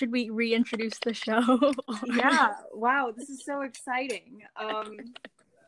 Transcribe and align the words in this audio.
should 0.00 0.10
we 0.12 0.30
reintroduce 0.30 0.98
the 1.04 1.12
show? 1.12 1.74
yeah. 2.06 2.54
Wow, 2.72 3.12
this 3.14 3.28
is 3.28 3.44
so 3.44 3.60
exciting. 3.60 4.40
Um 4.56 4.96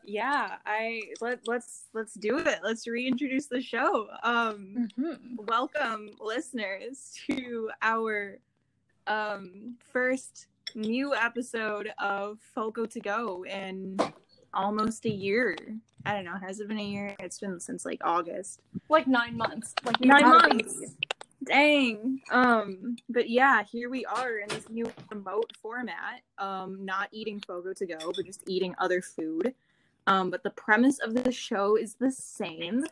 yeah, 0.03 0.55
I 0.65 1.03
let 1.21 1.47
let's 1.47 1.83
let's 1.93 2.15
do 2.15 2.39
it. 2.39 2.61
Let's 2.63 2.87
reintroduce 2.87 3.45
the 3.45 3.61
show. 3.61 4.07
Um 4.23 4.87
Mhm. 4.97 5.35
welcome 5.47 6.09
listeners 6.19 7.13
to 7.27 7.69
our 7.83 8.39
um 9.05 9.75
first 9.93 10.47
new 10.73 11.13
episode 11.13 11.91
of 11.99 12.39
Foco 12.55 12.87
to 12.87 12.99
Go 12.99 13.45
in 13.45 13.97
almost 14.51 15.05
a 15.05 15.11
year. 15.11 15.55
I 16.07 16.15
don't 16.15 16.25
know, 16.25 16.37
has 16.43 16.59
it 16.59 16.67
been 16.67 16.79
a 16.79 16.83
year? 16.83 17.15
It's 17.19 17.39
been 17.39 17.59
since 17.59 17.85
like 17.85 18.01
August. 18.03 18.61
Like 18.89 19.05
nine 19.05 19.37
months. 19.37 19.75
Like 19.85 20.01
Nine 20.01 20.27
months. 20.27 20.95
Dang. 21.45 22.21
Um, 22.31 22.95
but 23.09 23.29
yeah, 23.29 23.63
here 23.63 23.89
we 23.89 24.05
are 24.05 24.37
in 24.37 24.49
this 24.49 24.69
new 24.69 24.91
remote 25.09 25.51
format. 25.61 26.21
Um, 26.37 26.85
not 26.85 27.09
eating 27.11 27.41
Foco 27.45 27.73
to 27.73 27.85
go, 27.85 28.11
but 28.15 28.25
just 28.25 28.43
eating 28.47 28.75
other 28.77 29.01
food. 29.01 29.53
Um, 30.07 30.29
but 30.29 30.43
the 30.43 30.51
premise 30.51 30.99
of 30.99 31.13
the 31.13 31.31
show 31.31 31.75
is 31.75 31.95
the 31.95 32.11
same. 32.11 32.85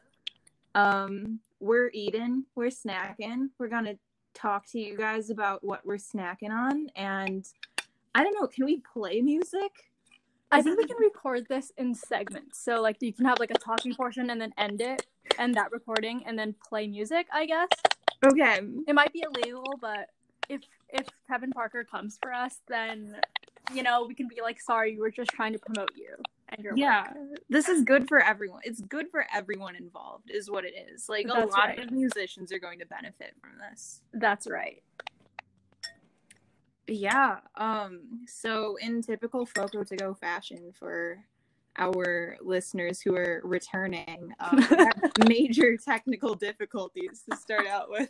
Um, 0.75 1.39
we're 1.59 1.91
eating, 1.93 2.45
we're 2.55 2.69
snacking. 2.69 3.49
We're 3.59 3.67
gonna 3.67 3.95
talk 4.33 4.65
to 4.71 4.79
you 4.79 4.97
guys 4.97 5.29
about 5.29 5.63
what 5.63 5.85
we're 5.85 5.97
snacking 5.97 6.51
on, 6.51 6.87
and 6.95 7.47
I 8.15 8.23
don't 8.23 8.33
know. 8.39 8.47
Can 8.47 8.65
we 8.65 8.81
play 8.93 9.21
music? 9.21 9.71
I 10.53 10.61
think 10.61 10.77
we 10.77 10.85
can 10.85 10.97
record 10.97 11.47
this 11.47 11.71
in 11.77 11.95
segments. 11.95 12.61
So 12.61 12.81
like 12.81 12.97
you 12.99 13.13
can 13.13 13.25
have 13.25 13.39
like 13.39 13.51
a 13.51 13.59
talking 13.59 13.93
portion 13.95 14.29
and 14.31 14.41
then 14.41 14.53
end 14.57 14.81
it, 14.81 15.05
end 15.37 15.55
that 15.55 15.71
recording, 15.71 16.23
and 16.25 16.37
then 16.37 16.55
play 16.67 16.87
music. 16.87 17.27
I 17.31 17.45
guess 17.45 17.69
Okay. 18.25 18.61
it 18.87 18.93
might 18.93 19.13
be 19.13 19.23
illegal, 19.23 19.65
but 19.81 20.09
if 20.49 20.61
if 20.89 21.07
Kevin 21.27 21.51
Parker 21.51 21.83
comes 21.83 22.17
for 22.21 22.33
us, 22.33 22.57
then 22.67 23.17
you 23.73 23.83
know 23.83 24.05
we 24.05 24.13
can 24.13 24.27
be 24.27 24.41
like, 24.41 24.59
sorry, 24.59 24.93
we 24.93 24.99
were 25.01 25.11
just 25.11 25.31
trying 25.31 25.53
to 25.53 25.59
promote 25.59 25.91
you 25.95 26.15
and 26.49 26.63
your 26.63 26.73
Yeah, 26.75 27.03
work. 27.13 27.39
this 27.49 27.69
is 27.69 27.83
good 27.83 28.07
for 28.07 28.19
everyone. 28.19 28.61
It's 28.63 28.81
good 28.81 29.09
for 29.09 29.25
everyone 29.33 29.75
involved, 29.75 30.29
is 30.29 30.49
what 30.51 30.65
it 30.65 30.73
is. 30.93 31.07
Like 31.07 31.25
a 31.25 31.45
lot 31.45 31.51
right. 31.53 31.79
of 31.79 31.91
musicians 31.91 32.51
are 32.51 32.59
going 32.59 32.79
to 32.79 32.85
benefit 32.85 33.33
from 33.41 33.51
this. 33.57 34.01
That's 34.13 34.47
right. 34.47 34.83
Yeah. 36.87 37.39
Um. 37.55 38.25
So 38.27 38.75
in 38.81 39.01
typical 39.01 39.45
Foco 39.45 39.83
to 39.83 39.95
go 39.95 40.13
fashion 40.13 40.73
for 40.77 41.23
our 41.77 42.37
listeners 42.41 43.01
who 43.01 43.15
are 43.15 43.41
returning, 43.43 44.33
um, 44.39 44.61
have 44.61 45.11
major 45.27 45.77
technical 45.77 46.35
difficulties 46.35 47.23
to 47.29 47.37
start 47.37 47.67
out 47.67 47.89
with. 47.89 48.09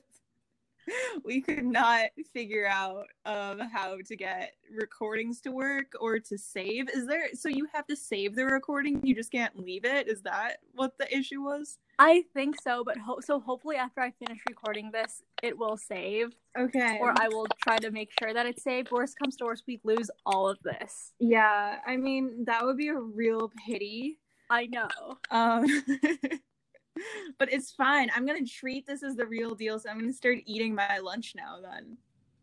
We 1.23 1.41
could 1.41 1.63
not 1.65 2.05
figure 2.33 2.67
out 2.67 3.05
um, 3.25 3.59
how 3.59 3.97
to 4.05 4.15
get 4.15 4.53
recordings 4.75 5.39
to 5.41 5.51
work 5.51 5.93
or 5.99 6.19
to 6.19 6.37
save. 6.37 6.89
Is 6.89 7.05
there 7.07 7.27
so 7.33 7.49
you 7.49 7.67
have 7.73 7.85
to 7.87 7.95
save 7.95 8.35
the 8.35 8.45
recording? 8.45 8.99
You 9.05 9.13
just 9.15 9.31
can't 9.31 9.57
leave 9.57 9.85
it. 9.85 10.07
Is 10.07 10.21
that 10.23 10.57
what 10.73 10.97
the 10.97 11.13
issue 11.15 11.41
was? 11.41 11.77
I 11.99 12.23
think 12.33 12.59
so, 12.61 12.83
but 12.83 12.97
ho- 12.97 13.19
so 13.21 13.39
hopefully 13.39 13.75
after 13.75 14.01
I 14.01 14.11
finish 14.11 14.39
recording 14.49 14.89
this, 14.91 15.21
it 15.43 15.55
will 15.57 15.77
save, 15.77 16.29
Okay. 16.57 16.97
or 16.99 17.13
I 17.21 17.27
will 17.27 17.45
try 17.63 17.77
to 17.77 17.91
make 17.91 18.09
sure 18.19 18.33
that 18.33 18.47
it's 18.47 18.63
saved. 18.63 18.89
Worst 18.91 19.19
comes 19.19 19.35
to 19.37 19.45
worst, 19.45 19.63
we 19.67 19.79
lose 19.83 20.09
all 20.25 20.49
of 20.49 20.57
this. 20.63 21.13
yeah, 21.19 21.77
I 21.85 21.97
mean 21.97 22.45
that 22.45 22.65
would 22.65 22.77
be 22.77 22.87
a 22.87 22.97
real 22.97 23.51
pity. 23.67 24.17
I 24.49 24.65
know. 24.65 24.89
Um, 25.29 25.65
but 27.39 27.51
it's 27.51 27.71
fine. 27.71 28.09
I'm 28.15 28.25
gonna 28.25 28.45
treat 28.45 28.85
this 28.87 29.03
as 29.03 29.15
the 29.15 29.25
real 29.25 29.55
deal. 29.55 29.79
So 29.79 29.89
I'm 29.89 29.99
gonna 29.99 30.13
start 30.13 30.39
eating 30.45 30.75
my 30.75 30.99
lunch 30.99 31.33
now. 31.35 31.57
Then. 31.61 31.97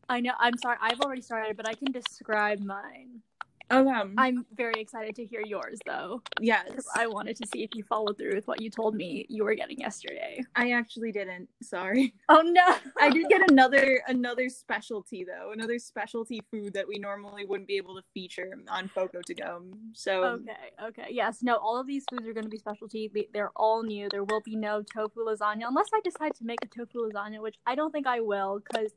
I 0.08 0.20
know. 0.20 0.32
I'm 0.38 0.56
sorry. 0.58 0.78
I've 0.80 1.00
already 1.00 1.22
started, 1.22 1.56
but 1.56 1.68
I 1.68 1.74
can 1.74 1.92
describe 1.92 2.60
mine. 2.60 3.22
Okay. 3.70 4.12
I'm 4.16 4.46
very 4.54 4.80
excited 4.80 5.14
to 5.16 5.26
hear 5.26 5.42
yours, 5.44 5.78
though, 5.84 6.22
yes. 6.40 6.70
I 6.96 7.06
wanted 7.06 7.36
to 7.36 7.46
see 7.46 7.62
if 7.62 7.70
you 7.74 7.82
followed 7.84 8.16
through 8.16 8.34
with 8.34 8.46
what 8.48 8.62
you 8.62 8.70
told 8.70 8.94
me 8.94 9.26
you 9.28 9.44
were 9.44 9.54
getting 9.54 9.78
yesterday. 9.78 10.40
I 10.56 10.70
actually 10.72 11.12
didn't. 11.12 11.50
Sorry. 11.62 12.14
Oh 12.30 12.40
no! 12.42 12.76
I 13.00 13.10
did 13.10 13.28
get 13.28 13.50
another 13.50 14.02
another 14.08 14.48
specialty 14.48 15.24
though. 15.24 15.52
Another 15.52 15.78
specialty 15.78 16.40
food 16.50 16.72
that 16.74 16.86
we 16.88 16.98
normally 16.98 17.44
wouldn't 17.46 17.68
be 17.68 17.76
able 17.76 17.96
to 17.96 18.02
feature 18.14 18.52
on 18.70 18.88
Foco 18.88 19.20
to 19.26 19.34
go. 19.34 19.62
So 19.92 20.22
Okay, 20.24 20.52
okay. 20.88 21.06
Yes, 21.10 21.42
no, 21.42 21.56
all 21.56 21.78
of 21.78 21.86
these 21.86 22.04
foods 22.10 22.26
are 22.26 22.32
going 22.32 22.44
to 22.44 22.50
be 22.50 22.58
specialty. 22.58 23.10
They- 23.12 23.28
They're 23.34 23.52
all 23.56 23.82
new. 23.82 24.08
There 24.10 24.24
will 24.24 24.40
be 24.42 24.56
no 24.56 24.82
tofu 24.82 25.20
lasagna 25.26 25.64
unless 25.68 25.88
I 25.94 26.00
decide 26.02 26.34
to 26.36 26.44
make 26.44 26.58
a 26.62 26.66
tofu 26.68 26.98
lasagna, 27.10 27.40
which 27.42 27.56
I 27.66 27.74
don't 27.74 27.92
think 27.92 28.06
I 28.06 28.20
will 28.20 28.60
because 28.60 28.92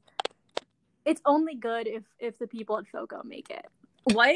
it's 1.05 1.21
only 1.25 1.55
good 1.55 1.87
if 1.87 2.03
if 2.19 2.37
the 2.39 2.47
people 2.47 2.77
at 2.77 2.87
Foco 2.87 3.21
make 3.23 3.49
it. 3.49 3.65
what? 4.13 4.35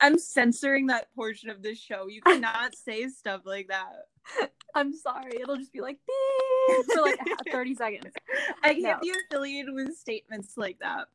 I'm 0.00 0.18
censoring 0.18 0.88
that 0.88 1.14
portion 1.14 1.48
of 1.50 1.62
this 1.62 1.78
show. 1.78 2.06
You 2.08 2.20
cannot 2.22 2.74
say 2.84 3.08
stuff 3.08 3.42
like 3.44 3.68
that. 3.68 3.92
I'm 4.74 4.92
sorry. 4.92 5.32
It'll 5.40 5.56
just 5.56 5.72
be 5.72 5.80
like 5.80 5.98
beep 6.06 6.86
for 6.94 7.02
like 7.02 7.18
30 7.52 7.74
seconds. 7.74 8.14
I 8.62 8.74
can't 8.74 8.82
No. 8.82 8.98
be 9.00 9.12
affiliated 9.30 9.72
with 9.72 9.96
statements 9.96 10.54
like 10.56 10.78
that. 10.80 11.06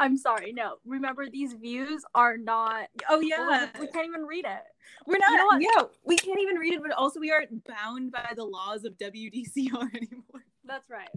I'm 0.00 0.16
sorry. 0.16 0.52
No, 0.52 0.76
remember 0.86 1.28
these 1.28 1.54
views 1.54 2.04
are 2.14 2.36
not. 2.36 2.86
Oh 3.10 3.20
yeah, 3.20 3.68
we 3.80 3.88
can't 3.88 4.06
even 4.06 4.22
read 4.26 4.44
it. 4.44 4.62
we're 5.06 5.18
not. 5.18 5.60
You 5.60 5.68
know? 5.68 5.72
Yeah, 5.76 5.82
we 6.04 6.16
can't 6.16 6.38
even 6.40 6.56
read 6.56 6.74
it, 6.74 6.82
but 6.82 6.92
also 6.92 7.18
we 7.18 7.32
aren't 7.32 7.64
bound 7.64 8.12
by 8.12 8.32
the 8.36 8.44
laws 8.44 8.84
of 8.84 8.96
WDCR 8.96 9.92
anymore. 9.96 10.44
That's 10.64 10.88
right. 10.88 11.08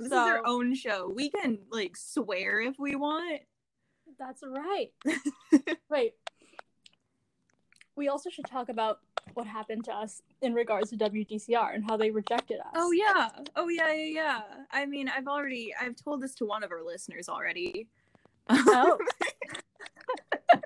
This 0.00 0.06
is 0.06 0.12
So- 0.12 0.18
our 0.18 0.40
own 0.46 0.74
show. 0.74 1.12
We 1.14 1.28
can 1.28 1.58
like 1.70 1.94
swear 1.94 2.60
if 2.60 2.78
we 2.78 2.96
want. 2.96 3.42
That's 4.18 4.42
right. 4.42 4.92
Wait. 5.90 6.14
We 7.96 8.08
also 8.08 8.30
should 8.30 8.46
talk 8.46 8.70
about 8.70 9.00
what 9.34 9.46
happened 9.46 9.84
to 9.84 9.92
us 9.92 10.22
in 10.40 10.54
regards 10.54 10.88
to 10.90 10.96
WDCR 10.96 11.74
and 11.74 11.84
how 11.84 11.98
they 11.98 12.10
rejected 12.10 12.60
us. 12.60 12.72
Oh 12.74 12.92
yeah. 12.92 13.28
Oh 13.56 13.68
yeah, 13.68 13.92
yeah, 13.92 14.04
yeah. 14.06 14.40
I 14.70 14.86
mean, 14.86 15.06
I've 15.08 15.28
already 15.28 15.74
I've 15.78 15.96
told 15.96 16.22
this 16.22 16.34
to 16.36 16.46
one 16.46 16.64
of 16.64 16.72
our 16.72 16.82
listeners 16.82 17.28
already. 17.28 17.86
Oh. 18.48 18.96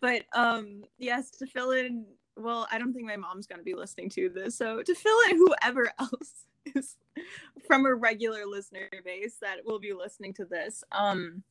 but 0.00 0.22
um 0.34 0.82
yes, 0.98 1.30
to 1.30 1.46
fill 1.46 1.70
in 1.70 2.06
well, 2.36 2.66
I 2.72 2.78
don't 2.78 2.92
think 2.92 3.06
my 3.06 3.16
mom's 3.16 3.46
gonna 3.46 3.62
be 3.62 3.74
listening 3.74 4.10
to 4.10 4.28
this, 4.30 4.56
so 4.56 4.82
to 4.82 4.94
fill 4.96 5.18
in 5.30 5.36
whoever 5.36 5.92
else 6.00 6.46
is 6.74 6.96
from 7.66 7.86
a 7.86 7.94
regular 7.94 8.46
listener 8.46 8.88
base 9.04 9.36
that 9.40 9.64
will 9.64 9.78
be 9.78 9.92
listening 9.92 10.34
to 10.34 10.44
this, 10.44 10.84
um 10.92 11.42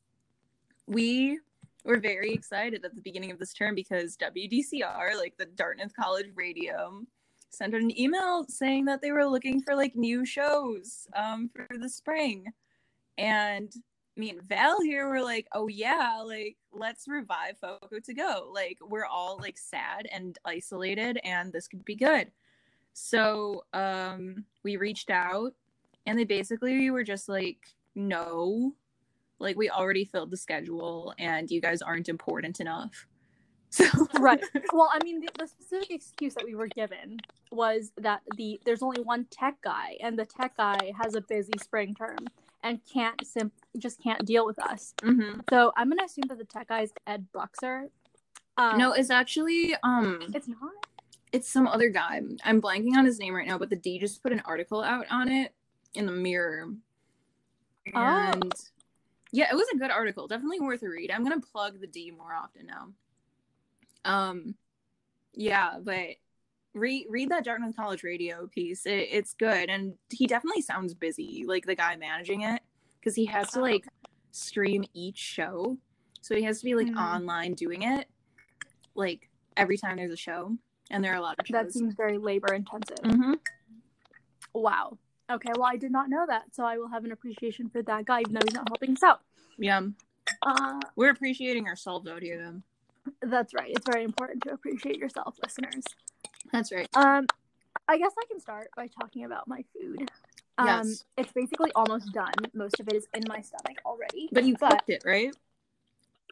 we 0.86 1.38
were 1.84 1.98
very 1.98 2.32
excited 2.32 2.84
at 2.84 2.94
the 2.94 3.00
beginning 3.00 3.30
of 3.30 3.38
this 3.38 3.54
term 3.54 3.74
because 3.74 4.16
WDCR, 4.16 5.16
like 5.16 5.34
the 5.38 5.46
Dartmouth 5.46 5.94
College 5.98 6.30
Radio, 6.34 7.02
sent 7.50 7.74
an 7.74 7.98
email 7.98 8.44
saying 8.48 8.84
that 8.86 9.02
they 9.02 9.12
were 9.12 9.26
looking 9.26 9.60
for 9.62 9.74
like 9.74 9.94
new 9.96 10.24
shows 10.24 11.06
um 11.14 11.50
for 11.54 11.66
the 11.78 11.88
spring. 11.88 12.46
And 13.18 13.72
me 14.16 14.30
and 14.30 14.42
Val 14.42 14.80
here 14.82 15.08
were 15.08 15.22
like, 15.22 15.46
oh 15.52 15.68
yeah, 15.68 16.22
like 16.24 16.56
let's 16.72 17.08
revive 17.08 17.58
Foco 17.58 17.98
to 18.04 18.14
go. 18.14 18.50
Like 18.52 18.78
we're 18.82 19.06
all 19.06 19.38
like 19.40 19.58
sad 19.58 20.06
and 20.12 20.38
isolated 20.44 21.18
and 21.24 21.52
this 21.52 21.68
could 21.68 21.84
be 21.84 21.96
good. 21.96 22.30
So 22.92 23.64
um 23.72 24.44
we 24.64 24.76
reached 24.76 25.10
out 25.10 25.52
and 26.06 26.18
they 26.18 26.24
basically 26.24 26.76
we 26.78 26.90
were 26.90 27.04
just 27.04 27.28
like, 27.28 27.58
no, 27.94 28.74
like 29.38 29.56
we 29.56 29.70
already 29.70 30.04
filled 30.04 30.30
the 30.30 30.36
schedule 30.36 31.14
and 31.18 31.50
you 31.50 31.60
guys 31.60 31.82
aren't 31.82 32.08
important 32.08 32.60
enough. 32.60 33.06
So 33.74 33.86
right. 34.20 34.38
Well, 34.74 34.90
I 34.92 35.02
mean, 35.02 35.20
the, 35.20 35.28
the 35.38 35.46
specific 35.46 35.90
excuse 35.92 36.34
that 36.34 36.44
we 36.44 36.54
were 36.54 36.66
given 36.68 37.16
was 37.50 37.90
that 37.96 38.20
the 38.36 38.60
there's 38.66 38.82
only 38.82 39.00
one 39.00 39.24
tech 39.30 39.54
guy, 39.64 39.96
and 40.02 40.18
the 40.18 40.26
tech 40.26 40.58
guy 40.58 40.92
has 41.02 41.14
a 41.14 41.22
busy 41.22 41.54
spring 41.58 41.94
term 41.94 42.18
and 42.62 42.80
can't 42.92 43.26
sim- 43.26 43.50
just 43.78 43.98
can't 44.02 44.26
deal 44.26 44.44
with 44.44 44.58
us. 44.58 44.92
Mhm. 45.00 45.40
So 45.48 45.72
I'm 45.74 45.88
gonna 45.88 46.04
assume 46.04 46.24
that 46.28 46.36
the 46.36 46.44
tech 46.44 46.68
guy 46.68 46.82
is 46.82 46.92
Ed 47.06 47.28
Bruxer. 47.34 47.88
Um, 48.58 48.76
no, 48.76 48.92
it's 48.92 49.08
actually 49.08 49.74
um 49.82 50.20
it's 50.34 50.48
not. 50.48 50.86
It's 51.32 51.48
some 51.48 51.66
other 51.66 51.88
guy. 51.88 52.20
I'm 52.44 52.60
blanking 52.60 52.94
on 52.96 53.04
his 53.04 53.18
name 53.18 53.34
right 53.34 53.46
now, 53.46 53.58
but 53.58 53.70
the 53.70 53.76
D 53.76 53.98
just 53.98 54.22
put 54.22 54.32
an 54.32 54.42
article 54.44 54.82
out 54.82 55.06
on 55.10 55.28
it 55.28 55.54
in 55.94 56.06
the 56.06 56.12
mirror. 56.12 56.68
Oh. 57.94 57.98
And 58.00 58.52
yeah, 59.32 59.50
it 59.50 59.54
was 59.54 59.66
a 59.74 59.78
good 59.78 59.90
article. 59.90 60.28
Definitely 60.28 60.60
worth 60.60 60.82
a 60.82 60.88
read. 60.88 61.10
I'm 61.10 61.24
gonna 61.24 61.40
plug 61.40 61.80
the 61.80 61.86
D 61.86 62.10
more 62.10 62.34
often 62.34 62.66
now. 62.66 62.88
Um 64.04 64.54
yeah, 65.34 65.78
but 65.82 66.16
read 66.74 67.06
read 67.08 67.30
that 67.30 67.44
Dartmouth 67.44 67.76
College 67.76 68.02
radio 68.02 68.46
piece. 68.46 68.86
It, 68.86 69.08
it's 69.10 69.34
good. 69.34 69.70
And 69.70 69.94
he 70.10 70.26
definitely 70.26 70.62
sounds 70.62 70.94
busy, 70.94 71.44
like 71.46 71.64
the 71.64 71.74
guy 71.74 71.96
managing 71.96 72.42
it. 72.42 72.60
Because 73.00 73.14
he 73.14 73.24
has 73.26 73.50
to 73.52 73.58
Oh, 73.58 73.62
like 73.62 73.86
stream 74.30 74.84
each 74.94 75.18
show. 75.18 75.76
So 76.20 76.36
he 76.36 76.42
has 76.42 76.58
to 76.60 76.64
be 76.64 76.74
like 76.74 76.88
Hmm. 76.88 76.98
online 76.98 77.54
doing 77.54 77.82
it 77.82 78.06
like 78.94 79.28
every 79.56 79.76
time 79.76 79.96
there's 79.96 80.12
a 80.12 80.16
show. 80.16 80.56
And 80.92 81.02
there 81.02 81.12
are 81.12 81.16
a 81.16 81.20
lot 81.22 81.36
of 81.40 81.46
shows. 81.46 81.52
That 81.52 81.72
seems 81.72 81.94
very 81.94 82.18
labor 82.18 82.52
intensive. 82.54 82.98
hmm 83.04 83.34
Wow. 84.54 84.98
Okay, 85.30 85.50
well, 85.56 85.64
I 85.64 85.76
did 85.76 85.90
not 85.90 86.10
know 86.10 86.26
that, 86.28 86.54
so 86.54 86.64
I 86.64 86.76
will 86.76 86.88
have 86.88 87.04
an 87.06 87.12
appreciation 87.12 87.70
for 87.70 87.82
that 87.82 88.04
guy, 88.04 88.20
even 88.20 88.34
though 88.34 88.40
he's 88.44 88.54
not 88.54 88.68
helping 88.68 88.92
us 88.92 89.02
out. 89.02 89.20
Yeah. 89.58 89.80
Uh, 90.42 90.80
We're 90.94 91.10
appreciating 91.10 91.66
ourselves 91.66 92.06
out 92.06 92.22
here 92.22 92.36
then. 92.38 92.62
that's 93.22 93.54
right. 93.54 93.70
It's 93.74 93.86
very 93.90 94.04
important 94.04 94.42
to 94.42 94.52
appreciate 94.52 94.96
yourself, 94.98 95.36
listeners. 95.42 95.84
That's 96.52 96.70
right. 96.70 96.88
Um, 96.94 97.26
I 97.88 97.96
guess 97.96 98.12
I 98.18 98.24
can 98.28 98.38
start 98.40 98.68
by 98.76 98.88
talking 98.88 99.24
about 99.24 99.48
my 99.48 99.64
food. 99.72 100.10
Um, 100.58 100.66
Yes. 100.66 101.04
It's 101.16 101.32
basically 101.32 101.72
almost 101.74 102.12
done. 102.12 102.34
Most 102.52 102.78
of 102.78 102.88
it 102.88 102.94
is 102.94 103.06
in 103.14 103.22
my 103.26 103.40
stomach 103.40 103.78
already. 103.86 104.28
But 104.32 104.44
you 104.44 104.56
cooked 104.56 104.90
it, 104.90 105.02
right? 105.06 105.34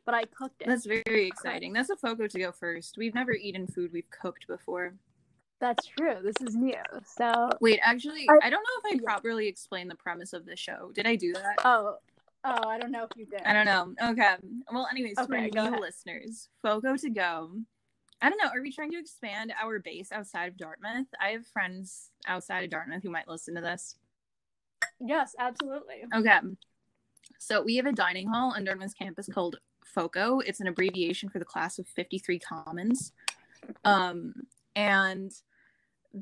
But 0.07 0.15
I 0.15 0.25
cooked 0.25 0.63
it. 0.63 0.69
That's 0.69 0.87
very 0.87 1.27
exciting. 1.27 1.73
That's 1.73 1.91
a 1.91 1.97
Foco 1.97 2.27
to 2.27 2.39
go 2.39 2.53
first. 2.53 2.97
We've 2.97 3.15
never 3.15 3.33
eaten 3.33 3.67
food 3.67 3.93
we've 3.93 4.11
cooked 4.11 4.47
before. 4.47 4.95
That's 5.61 5.87
true. 5.87 6.17
This 6.23 6.37
is 6.49 6.57
new. 6.57 6.75
So, 7.05 7.51
Wait, 7.61 7.81
actually, 7.83 8.27
I- 8.29 8.47
I, 8.47 8.51
don't 8.51 8.63
know 8.63 8.89
if 8.91 8.95
I 8.95 8.95
yeah. 8.95 9.05
properly 9.05 9.47
explained 9.47 9.91
the 9.91 9.95
premise 9.97 10.33
of 10.33 10.47
the 10.47 10.57
show. 10.57 10.91
Did 10.95 11.07
I 11.07 11.17
do 11.17 11.35
that? 11.35 11.57
oh, 11.65 11.97
oh, 12.45 12.69
I 12.69 12.79
don't 12.79 12.91
know 12.91 13.05
if 13.05 13.11
you 13.17 13.27
did. 13.27 13.43
I 13.43 13.53
don't 13.53 13.67
know. 13.67 14.11
Okay. 14.11 14.37
Well, 14.73 14.89
anyways, 14.91 15.19
Okay, 15.19 15.27
for 15.51 15.55
new 15.55 15.61
ahead. 15.69 15.81
listeners, 15.81 16.49
Foco 16.63 16.97
to 16.97 17.11
go. 17.11 17.51
I 18.23 18.29
don't 18.31 18.39
know. 18.43 18.49
Are 18.55 18.63
we 18.63 18.73
trying 18.73 18.91
to 18.93 18.99
expand 18.99 19.53
our 19.63 19.79
base 19.79 20.13
outside 20.13 20.49
of 20.49 20.57
Dartmouth? 20.57 21.07
I 21.21 21.29
have 21.31 21.47
friends 21.47 22.11
outside 22.27 22.65
of 22.65 22.71
Dartmouth 22.71 23.03
who 23.03 23.11
might 23.11 23.29
listen 23.29 23.55
to 23.55 23.61
this. 23.61 23.97
Yes, 24.99 25.35
absolutely. 25.39 26.05
Okay. 26.15 26.39
So 27.39 27.63
we 27.63 27.77
have 27.77 27.87
a 27.87 27.93
dining 27.93 28.29
hall 28.29 28.53
on 28.55 28.65
Dartmouth's 28.65 28.95
campus 28.95 29.29
called 29.33 29.57
FOCO. 29.95 30.41
It's 30.41 30.61
an 30.61 30.67
abbreviation 30.67 31.29
for 31.29 31.39
the 31.39 31.45
class 31.45 31.79
of 31.79 31.87
53 31.87 32.39
Commons. 32.39 33.13
Um, 33.85 34.35
and 34.77 35.33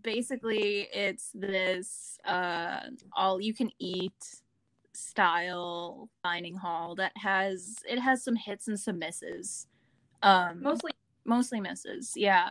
basically 0.03 0.89
it's 0.93 1.31
this 1.35 2.19
uh, 2.25 2.81
all 3.15 3.41
you 3.41 3.55
can 3.55 3.71
eat 3.79 4.43
style 4.93 6.09
dining 6.25 6.57
hall 6.57 6.95
that 6.97 7.13
has 7.17 7.77
it 7.89 7.99
has 7.99 8.25
some 8.25 8.37
hits 8.37 8.69
and 8.69 8.79
some 8.79 8.99
misses. 8.99 9.67
Um 10.23 10.61
Mostly 10.63 10.93
mostly 11.25 11.61
misses 11.61 12.15
yeah 12.17 12.51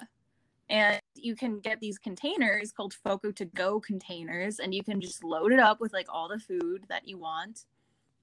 and 0.69 1.01
you 1.15 1.35
can 1.35 1.59
get 1.59 1.79
these 1.79 1.97
containers 1.97 2.71
called 2.71 2.93
foco 2.93 3.31
to 3.31 3.45
go 3.45 3.79
containers 3.79 4.59
and 4.59 4.73
you 4.73 4.83
can 4.83 5.01
just 5.01 5.23
load 5.23 5.51
it 5.51 5.59
up 5.59 5.81
with 5.81 5.93
like 5.93 6.07
all 6.09 6.27
the 6.27 6.39
food 6.39 6.83
that 6.89 7.07
you 7.07 7.17
want 7.17 7.65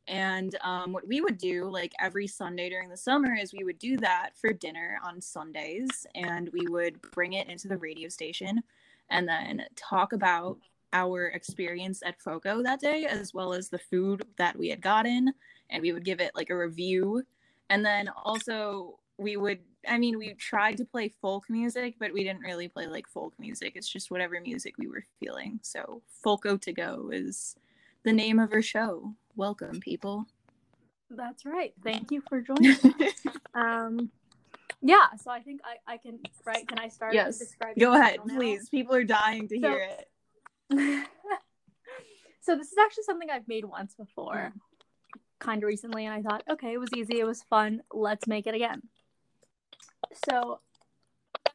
and 0.07 0.57
um, 0.63 0.93
what 0.93 1.07
we 1.07 1.21
would 1.21 1.39
do 1.39 1.69
like 1.71 1.93
every 2.01 2.27
sunday 2.27 2.69
during 2.69 2.89
the 2.89 2.97
summer 2.97 3.35
is 3.35 3.53
we 3.53 3.65
would 3.65 3.79
do 3.79 3.97
that 3.97 4.31
for 4.35 4.53
dinner 4.53 4.99
on 5.05 5.21
sundays 5.21 6.07
and 6.15 6.51
we 6.53 6.67
would 6.69 7.01
bring 7.13 7.33
it 7.35 7.49
into 7.49 7.69
the 7.69 7.77
radio 7.79 8.09
station 8.09 8.63
and 9.11 9.29
then 9.29 9.63
talk 9.77 10.13
about 10.13 10.59
our 10.93 11.27
experience 11.29 12.03
at 12.05 12.21
foco 12.21 12.63
that 12.63 12.81
day 12.81 13.05
as 13.05 13.35
well 13.35 13.53
as 13.53 13.69
the 13.69 13.79
food 13.79 14.25
that 14.39 14.57
we 14.57 14.69
had 14.69 14.81
gotten 14.81 15.33
and 15.71 15.83
we 15.83 15.93
would 15.93 16.05
give 16.05 16.21
it 16.21 16.33
like 16.35 16.51
a 16.51 16.57
review. 16.57 17.23
And 17.69 17.85
then 17.85 18.09
also 18.25 18.99
we 19.17 19.37
would 19.37 19.61
i 19.87 19.97
mean 19.97 20.19
we 20.19 20.35
tried 20.35 20.77
to 20.77 20.85
play 20.85 21.09
folk 21.23 21.45
music 21.49 21.95
but 22.01 22.13
we 22.13 22.25
didn't 22.25 22.43
really 22.43 22.69
play 22.69 22.87
like 22.87 23.09
folk 23.09 23.35
music. 23.39 23.73
It's 23.77 23.89
just 23.89 24.11
whatever 24.11 24.41
music 24.41 24.75
we 24.79 24.87
were 24.87 25.05
feeling. 25.21 25.61
So 25.63 26.03
folko 26.25 26.61
to 26.61 26.73
go 26.73 27.11
is 27.13 27.57
the 28.05 28.13
name 28.13 28.39
of 28.39 28.53
our 28.53 28.63
show 28.63 29.13
welcome 29.37 29.81
people 29.81 30.27
That's 31.11 31.45
right. 31.47 31.73
Thank 31.83 32.11
you 32.11 32.23
for 32.29 32.41
joining. 32.49 32.77
um, 33.55 34.11
yeah. 34.83 35.07
So 35.23 35.31
I 35.31 35.41
think 35.41 35.61
I, 35.65 35.95
I 35.95 35.97
can 35.99 36.19
right. 36.45 36.67
Can 36.67 36.79
I 36.79 36.89
start? 36.89 37.15
Yes. 37.15 37.39
Describing 37.39 37.81
go 37.81 37.95
ahead 37.95 38.19
please 38.29 38.69
people 38.69 38.95
are 38.95 39.05
dying 39.05 39.49
to 39.49 39.61
So- 39.61 39.69
hear 39.69 39.89
it 39.91 40.09
so 42.41 42.57
this 42.57 42.69
is 42.73 42.79
actually 42.79 43.05
something 43.05 43.31
I've 43.31 43.47
made 43.49 43.65
once 43.65 43.95
before, 43.95 44.53
kind 45.39 45.63
of 45.63 45.67
recently, 45.67 46.07
and 46.07 46.15
I 46.15 46.23
thought, 46.23 46.43
okay, 46.51 46.73
it 46.73 46.79
was 46.79 46.91
easy, 46.97 47.21
it 47.21 47.27
was 47.27 47.43
fun, 47.43 47.83
let's 47.93 48.27
make 48.27 48.47
it 48.47 48.55
again. 48.55 48.83
So 50.29 50.61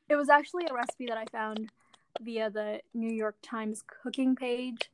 it 0.07 0.15
was 0.15 0.29
actually 0.29 0.65
a 0.69 0.73
recipe 0.73 1.05
that 1.07 1.17
I 1.17 1.25
found 1.31 1.69
via 2.21 2.49
the 2.49 2.81
New 2.93 3.11
York 3.11 3.35
Times 3.41 3.83
cooking 4.03 4.35
page, 4.35 4.89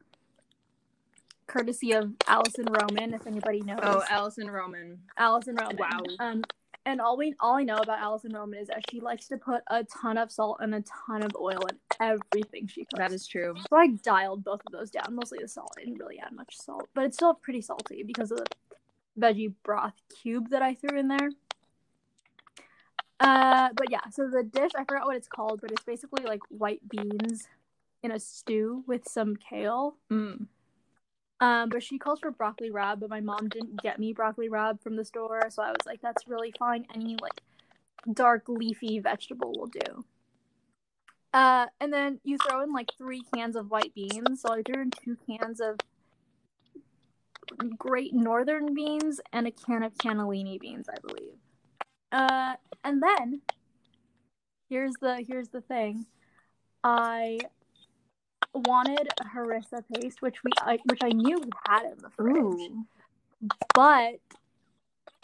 courtesy 1.48 1.92
of 1.94 2.12
Alison 2.28 2.66
Roman, 2.70 3.14
if 3.14 3.26
anybody 3.28 3.62
knows. 3.62 3.80
oh 3.84 4.04
alison 4.10 4.50
roman 4.50 5.00
Alison 5.18 5.56
Roman. 5.56 5.78
Wow. 5.78 6.00
Um, 6.20 6.44
and 6.88 7.02
all 7.02 7.18
we 7.18 7.34
all 7.40 7.56
I 7.56 7.64
know 7.64 7.78
about 7.78 8.00
Alison 8.00 8.34
Roman 8.34 8.60
is 8.60 8.68
that 8.68 8.84
she 8.90 9.00
likes 9.00 9.28
to 9.30 9.38
put 9.38 9.62
a 9.68 9.84
ton 9.86 10.18
of 10.18 10.32
salt 10.32 10.58
and 10.60 10.76
a 10.76 10.84
ton 11.08 11.24
of 11.24 11.32
oil 11.36 11.60
in 11.70 11.78
everything 12.00 12.68
she 12.68 12.82
cooks. 12.86 12.98
that 12.98 13.12
is 13.12 13.26
true 13.26 13.56
So 13.70 13.76
I 13.76 13.88
dialed 14.04 14.44
both 14.44 14.62
of 14.66 14.72
those 14.72 14.92
down. 14.92 15.08
Mostly 15.12 15.40
the 15.42 15.48
salt. 15.48 15.74
I 15.78 15.82
didn't 15.84 16.00
really 16.00 16.20
add 16.20 16.34
much 16.34 16.56
salt, 16.56 16.88
but 16.94 17.06
it's 17.06 17.18
still 17.18 17.34
pretty 17.34 17.62
salty 17.62 18.04
because 18.04 18.32
of 18.32 18.38
the 18.38 18.46
veggie 19.20 19.54
broth 19.64 19.96
cube 20.22 20.50
that 20.52 20.62
I 20.62 20.76
threw 20.76 21.00
in 21.00 21.08
there. 21.08 21.30
Uh, 23.20 23.70
but 23.76 23.90
yeah. 23.90 24.02
So 24.12 24.28
the 24.30 24.44
dish, 24.44 24.72
I 24.78 24.84
forgot 24.84 25.06
what 25.08 25.16
it's 25.16 25.28
called, 25.28 25.62
but 25.62 25.72
it's 25.72 25.84
basically 25.84 26.24
like 26.24 26.42
white 26.50 26.82
beans 26.88 27.48
in 28.04 28.12
a 28.12 28.20
stew 28.20 28.84
with 28.86 29.08
some 29.08 29.36
kale. 29.36 29.96
mm. 30.12 30.46
Um, 31.42 31.70
but 31.70 31.84
she 31.84 31.98
calls 31.98 32.20
for 32.20 32.32
broccoli 32.32 32.72
rabe, 32.72 33.02
but 33.02 33.10
my 33.10 33.20
mom 33.20 33.50
didn't 33.50 33.82
get 33.82 34.00
me 34.00 34.14
broccoli 34.14 34.50
rabe 34.50 34.82
from 34.82 34.96
the 34.96 35.04
store, 35.04 35.42
so 35.50 35.64
I 35.64 35.70
was 35.70 35.86
like, 35.86 36.02
that's 36.02 36.28
really 36.28 36.54
fine. 36.58 36.86
Any 36.94 37.18
like 37.22 37.42
dark 38.14 38.48
leafy 38.48 39.00
vegetable 39.00 39.54
will 39.58 39.68
do. 39.68 40.06
Uh, 41.34 41.66
and 41.82 41.92
then 41.92 42.20
you 42.24 42.38
throw 42.38 42.62
in 42.64 42.72
like 42.72 42.90
three 42.98 43.22
cans 43.34 43.58
of 43.58 43.70
white 43.70 43.94
beans. 43.94 44.42
So 44.42 44.54
I 44.54 44.62
threw 44.62 44.84
in 44.84 44.92
two 44.92 45.18
cans 45.28 45.60
of 45.60 45.78
Great 47.78 48.14
Northern 48.14 48.74
beans 48.74 49.20
and 49.34 49.46
a 49.46 49.52
can 49.52 49.84
of 49.84 49.94
cannellini 49.96 50.60
beans, 50.60 50.88
I 50.90 50.96
believe. 51.06 51.36
Uh, 52.12 52.56
and 52.86 53.04
then 53.04 53.42
here's 54.70 54.94
the 55.02 55.24
here's 55.28 55.50
the 55.50 55.62
thing. 55.62 56.06
I 56.84 57.40
wanted 58.56 59.08
a 59.20 59.24
harissa 59.26 59.84
paste, 59.94 60.22
which 60.22 60.44
we 60.44 60.52
I, 60.60 60.80
which 60.86 61.02
I 61.04 61.10
knew 61.10 61.40
we 61.40 61.50
had 61.68 61.84
in 61.84 61.98
the 62.02 62.10
fridge, 62.10 62.36
Ooh. 62.38 62.86
but 63.74 64.20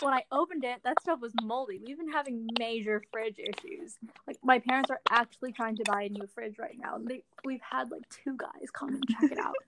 when 0.01 0.13
I 0.13 0.23
opened 0.31 0.63
it, 0.63 0.81
that 0.83 0.99
stuff 1.01 1.21
was 1.21 1.31
moldy. 1.43 1.79
We've 1.85 1.97
been 1.97 2.11
having 2.11 2.47
major 2.59 3.03
fridge 3.11 3.37
issues. 3.39 3.97
Like 4.27 4.37
my 4.43 4.59
parents 4.59 4.89
are 4.89 4.99
actually 5.09 5.51
trying 5.51 5.75
to 5.77 5.83
buy 5.85 6.03
a 6.03 6.09
new 6.09 6.27
fridge 6.33 6.57
right 6.57 6.77
now. 6.77 6.97
They 6.97 7.23
we've 7.45 7.61
had 7.61 7.91
like 7.91 8.03
two 8.09 8.35
guys 8.35 8.69
come 8.73 8.89
and 8.89 9.03
check 9.09 9.31
it 9.31 9.39
out. 9.39 9.55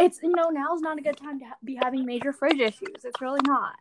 It's 0.00 0.20
you 0.22 0.30
know 0.30 0.50
now's 0.50 0.80
not 0.80 0.96
a 0.96 1.02
good 1.02 1.16
time 1.16 1.40
to 1.40 1.44
ha- 1.44 1.56
be 1.64 1.74
having 1.74 2.06
major 2.06 2.32
fridge 2.32 2.60
issues. 2.60 3.04
It's 3.04 3.20
really 3.20 3.40
not. 3.44 3.74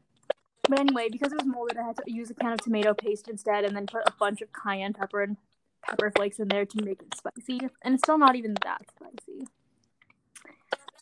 But 0.68 0.80
anyway, 0.80 1.10
because 1.12 1.32
it 1.32 1.38
was 1.38 1.46
molded, 1.46 1.78
I 1.78 1.84
had 1.84 1.96
to 1.98 2.12
use 2.12 2.32
a 2.32 2.34
can 2.34 2.54
of 2.54 2.60
tomato 2.60 2.96
paste 2.96 3.28
instead, 3.28 3.64
and 3.64 3.76
then 3.76 3.86
put 3.86 4.02
a 4.08 4.12
bunch 4.20 4.42
of 4.42 4.52
cayenne 4.52 4.94
pepper 4.94 5.22
and 5.22 5.38
pepper 5.84 6.12
flakes 6.16 6.40
in 6.40 6.48
there 6.48 6.66
to 6.66 6.84
make 6.84 7.02
it 7.02 7.14
spicy. 7.16 7.60
And 7.84 7.94
it's 7.96 8.04
still 8.04 8.18
not 8.18 8.36
even 8.36 8.56
that 8.64 8.82
spicy. 8.96 9.48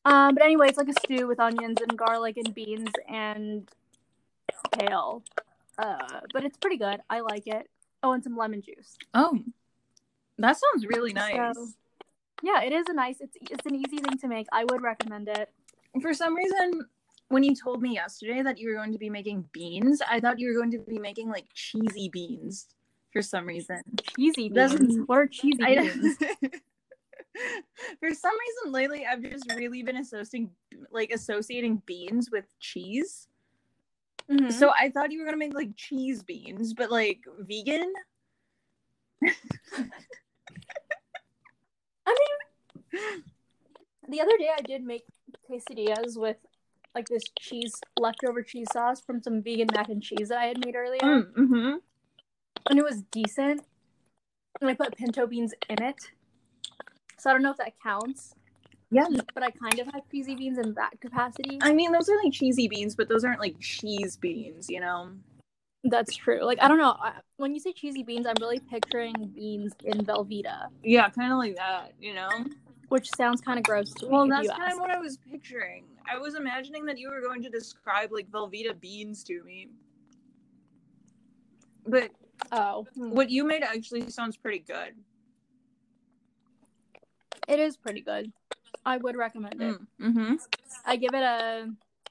Um, 0.05 0.35
but 0.35 0.43
anyway, 0.43 0.67
it's 0.69 0.77
like 0.77 0.89
a 0.89 0.93
stew 0.93 1.27
with 1.27 1.39
onions 1.39 1.79
and 1.81 1.97
garlic 1.97 2.37
and 2.37 2.53
beans 2.53 2.89
and 3.09 3.67
kale. 4.77 5.23
Uh, 5.77 6.19
but 6.33 6.45
it's 6.45 6.57
pretty 6.57 6.77
good. 6.77 6.99
I 7.09 7.21
like 7.21 7.47
it. 7.47 7.69
Oh, 8.03 8.11
and 8.13 8.23
some 8.23 8.37
lemon 8.37 8.61
juice. 8.61 8.97
oh 9.13 9.39
that 10.37 10.57
sounds 10.57 10.85
really 10.85 11.13
nice 11.13 11.55
So- 11.55 11.67
Yeah, 12.43 12.61
it 12.61 12.73
is 12.73 12.85
a 12.89 12.93
nice. 12.93 13.19
It's 13.21 13.35
it's 13.41 13.65
an 13.65 13.73
easy 13.73 13.97
thing 13.97 14.17
to 14.19 14.27
make. 14.27 14.47
I 14.51 14.65
would 14.65 14.81
recommend 14.81 15.27
it. 15.29 15.49
For 16.01 16.13
some 16.13 16.35
reason, 16.35 16.85
when 17.29 17.41
you 17.43 17.55
told 17.55 17.81
me 17.81 17.93
yesterday 17.93 18.43
that 18.43 18.59
you 18.59 18.67
were 18.69 18.75
going 18.75 18.91
to 18.91 18.97
be 18.99 19.09
making 19.09 19.45
beans, 19.53 20.01
I 20.07 20.19
thought 20.19 20.37
you 20.37 20.49
were 20.49 20.53
going 20.59 20.71
to 20.71 20.79
be 20.79 20.99
making 20.99 21.29
like 21.29 21.45
cheesy 21.53 22.09
beans 22.09 22.67
for 23.15 23.21
some 23.21 23.45
reason. 23.45 23.81
Cheesy 24.17 24.49
beans. 24.49 24.97
What 25.05 25.17
are 25.17 25.27
cheesy 25.27 25.63
beans? 25.63 26.17
for 27.99 28.11
some 28.13 28.33
reason 28.37 28.71
lately 28.73 29.05
I've 29.05 29.21
just 29.21 29.49
really 29.55 29.83
been 29.83 29.95
associating 29.95 30.49
like 30.91 31.11
associating 31.11 31.81
beans 31.85 32.29
with 32.29 32.43
cheese. 32.59 33.29
Mhm. 34.29 34.51
So 34.51 34.69
I 34.77 34.89
thought 34.89 35.13
you 35.13 35.19
were 35.19 35.25
gonna 35.25 35.37
make 35.37 35.53
like 35.53 35.77
cheese 35.77 36.23
beans, 36.23 36.73
but 36.73 36.91
like 36.91 37.21
vegan. 37.39 37.93
I 42.05 42.15
mean, 42.91 43.23
the 44.09 44.19
other 44.19 44.37
day 44.37 44.49
I 44.57 44.61
did 44.61 44.83
make 44.83 45.05
quesadillas 45.49 46.17
with 46.19 46.37
like 46.93 47.07
this 47.07 47.23
cheese 47.39 47.79
leftover 47.97 48.43
cheese 48.43 48.67
sauce 48.73 48.99
from 48.99 49.23
some 49.23 49.41
vegan 49.41 49.67
mac 49.73 49.87
and 49.87 50.03
cheese 50.03 50.27
that 50.27 50.39
I 50.39 50.47
had 50.47 50.65
made 50.65 50.75
earlier, 50.75 50.99
Mm-hmm. 51.01 51.75
And 52.69 52.79
it 52.79 52.83
was 52.83 53.01
decent. 53.11 53.61
And 54.61 54.69
I 54.69 54.73
put 54.73 54.95
pinto 54.95 55.27
beans 55.27 55.53
in 55.69 55.83
it, 55.83 56.09
so 57.17 57.29
I 57.29 57.33
don't 57.33 57.41
know 57.41 57.51
if 57.51 57.57
that 57.57 57.73
counts. 57.83 58.33
Yeah. 58.89 59.07
But 59.33 59.43
I 59.43 59.51
kind 59.51 59.79
of 59.79 59.87
had 59.87 60.03
cheesy 60.09 60.35
beans 60.35 60.57
in 60.57 60.73
that 60.75 60.99
capacity. 61.01 61.57
I 61.61 61.73
mean, 61.73 61.91
those 61.91 62.07
are 62.07 62.15
like 62.23 62.31
cheesy 62.31 62.67
beans, 62.67 62.95
but 62.95 63.09
those 63.09 63.25
aren't 63.25 63.41
like 63.41 63.59
cheese 63.59 64.15
beans, 64.15 64.69
you 64.69 64.79
know? 64.79 65.09
That's 65.83 66.15
true. 66.15 66.43
Like 66.43 66.61
I 66.61 66.67
don't 66.67 66.77
know. 66.77 66.95
I, 66.99 67.13
when 67.37 67.53
you 67.53 67.59
say 67.59 67.73
cheesy 67.73 68.03
beans, 68.03 68.25
I'm 68.25 68.35
really 68.39 68.59
picturing 68.59 69.13
beans 69.35 69.73
in 69.83 70.05
Velveeta, 70.05 70.67
Yeah, 70.83 71.09
kind 71.09 71.31
of 71.31 71.37
like 71.37 71.57
that, 71.57 71.91
you 71.99 72.13
know? 72.13 72.29
which 72.89 73.09
sounds 73.15 73.41
kind 73.41 73.57
of 73.57 73.63
gross 73.63 73.93
to 73.95 74.05
me. 74.05 74.11
Well, 74.11 74.27
that's 74.27 74.49
kind 74.49 74.71
of 74.71 74.79
what 74.79 74.91
I 74.91 74.99
was 74.99 75.17
picturing. 75.29 75.85
I 76.11 76.17
was 76.17 76.35
imagining 76.35 76.85
that 76.85 76.97
you 76.97 77.09
were 77.09 77.21
going 77.21 77.41
to 77.43 77.49
describe 77.49 78.11
like 78.11 78.29
Velveeta 78.31 78.79
beans 78.79 79.23
to 79.25 79.43
me. 79.43 79.69
But 81.87 82.11
Oh, 82.51 82.85
hmm. 82.95 83.11
what 83.11 83.29
you 83.29 83.43
made 83.43 83.63
actually 83.63 84.09
sounds 84.09 84.37
pretty 84.37 84.59
good. 84.59 84.93
it 87.47 87.59
is 87.59 87.77
pretty 87.77 88.01
good. 88.01 88.31
I 88.85 88.97
would 88.97 89.15
recommend 89.15 89.61
it. 89.61 89.75
Mm-hmm. 90.01 90.35
I 90.85 90.95
give 90.95 91.13
it 91.13 91.23
a 91.23 91.69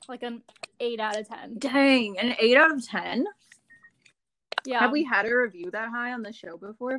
like 0.08 0.22
an 0.22 0.42
eight 0.80 1.00
out 1.00 1.18
of 1.18 1.28
ten. 1.28 1.58
Dang, 1.58 2.18
an 2.18 2.34
eight 2.40 2.56
out 2.56 2.72
of 2.72 2.86
ten. 2.86 3.26
Yeah, 4.64 4.80
Have 4.80 4.92
we 4.92 5.04
had 5.04 5.26
a 5.26 5.36
review 5.36 5.70
that 5.72 5.90
high 5.90 6.12
on 6.12 6.22
the 6.22 6.32
show 6.32 6.56
before? 6.56 6.98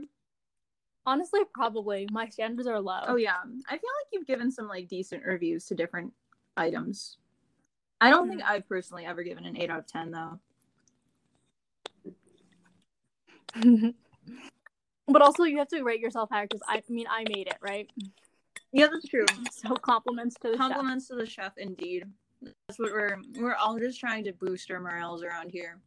honestly 1.08 1.41
probably 1.53 2.08
my 2.12 2.27
standards 2.29 2.67
are 2.67 2.79
low. 2.79 3.01
Oh 3.08 3.15
yeah, 3.15 3.36
I 3.70 3.72
feel 3.77 3.89
like 4.00 4.08
you've 4.12 4.27
given 4.27 4.51
some 4.51 4.67
like 4.67 4.88
decent 4.88 5.24
reviews 5.24 5.65
to 5.67 5.75
different 5.75 6.13
items. 6.58 7.17
I 8.01 8.10
don't 8.10 8.27
think 8.27 8.41
I've 8.44 8.67
personally 8.67 9.05
ever 9.05 9.24
given 9.24 9.46
an 9.46 9.55
eight 9.58 9.70
out 9.70 9.79
of 9.79 9.88
ten 9.88 10.12
though. 10.12 10.39
but 15.08 15.22
also 15.22 15.44
you 15.44 15.58
have 15.60 15.68
to 15.70 15.84
rate 15.84 16.00
yourself 16.00 16.30
higher 16.32 16.48
because 16.48 16.62
I 16.68 16.82
mean 16.90 17.08
I 17.10 17.24
made 17.30 17.48
it 17.48 17.58
right. 17.62 17.90
Yeah, 18.72 18.88
that's 18.92 19.08
true. 19.08 19.26
So 19.52 19.76
compliments 19.76 20.36
to 20.42 20.50
the 20.50 20.58
chef. 20.58 20.68
Compliments 20.68 21.08
to 21.08 21.16
the 21.16 21.26
chef, 21.26 21.54
indeed. 21.58 22.06
That's 22.42 22.80
what 22.80 22.92
we're 22.92 23.18
we're 23.40 23.56
all 23.56 23.80
just 23.80 24.00
trying 24.00 24.24
to 24.26 24.34
boost 24.34 24.70
our 24.70 24.80
morales 24.80 25.24
around 25.24 25.50
here. 25.52 25.80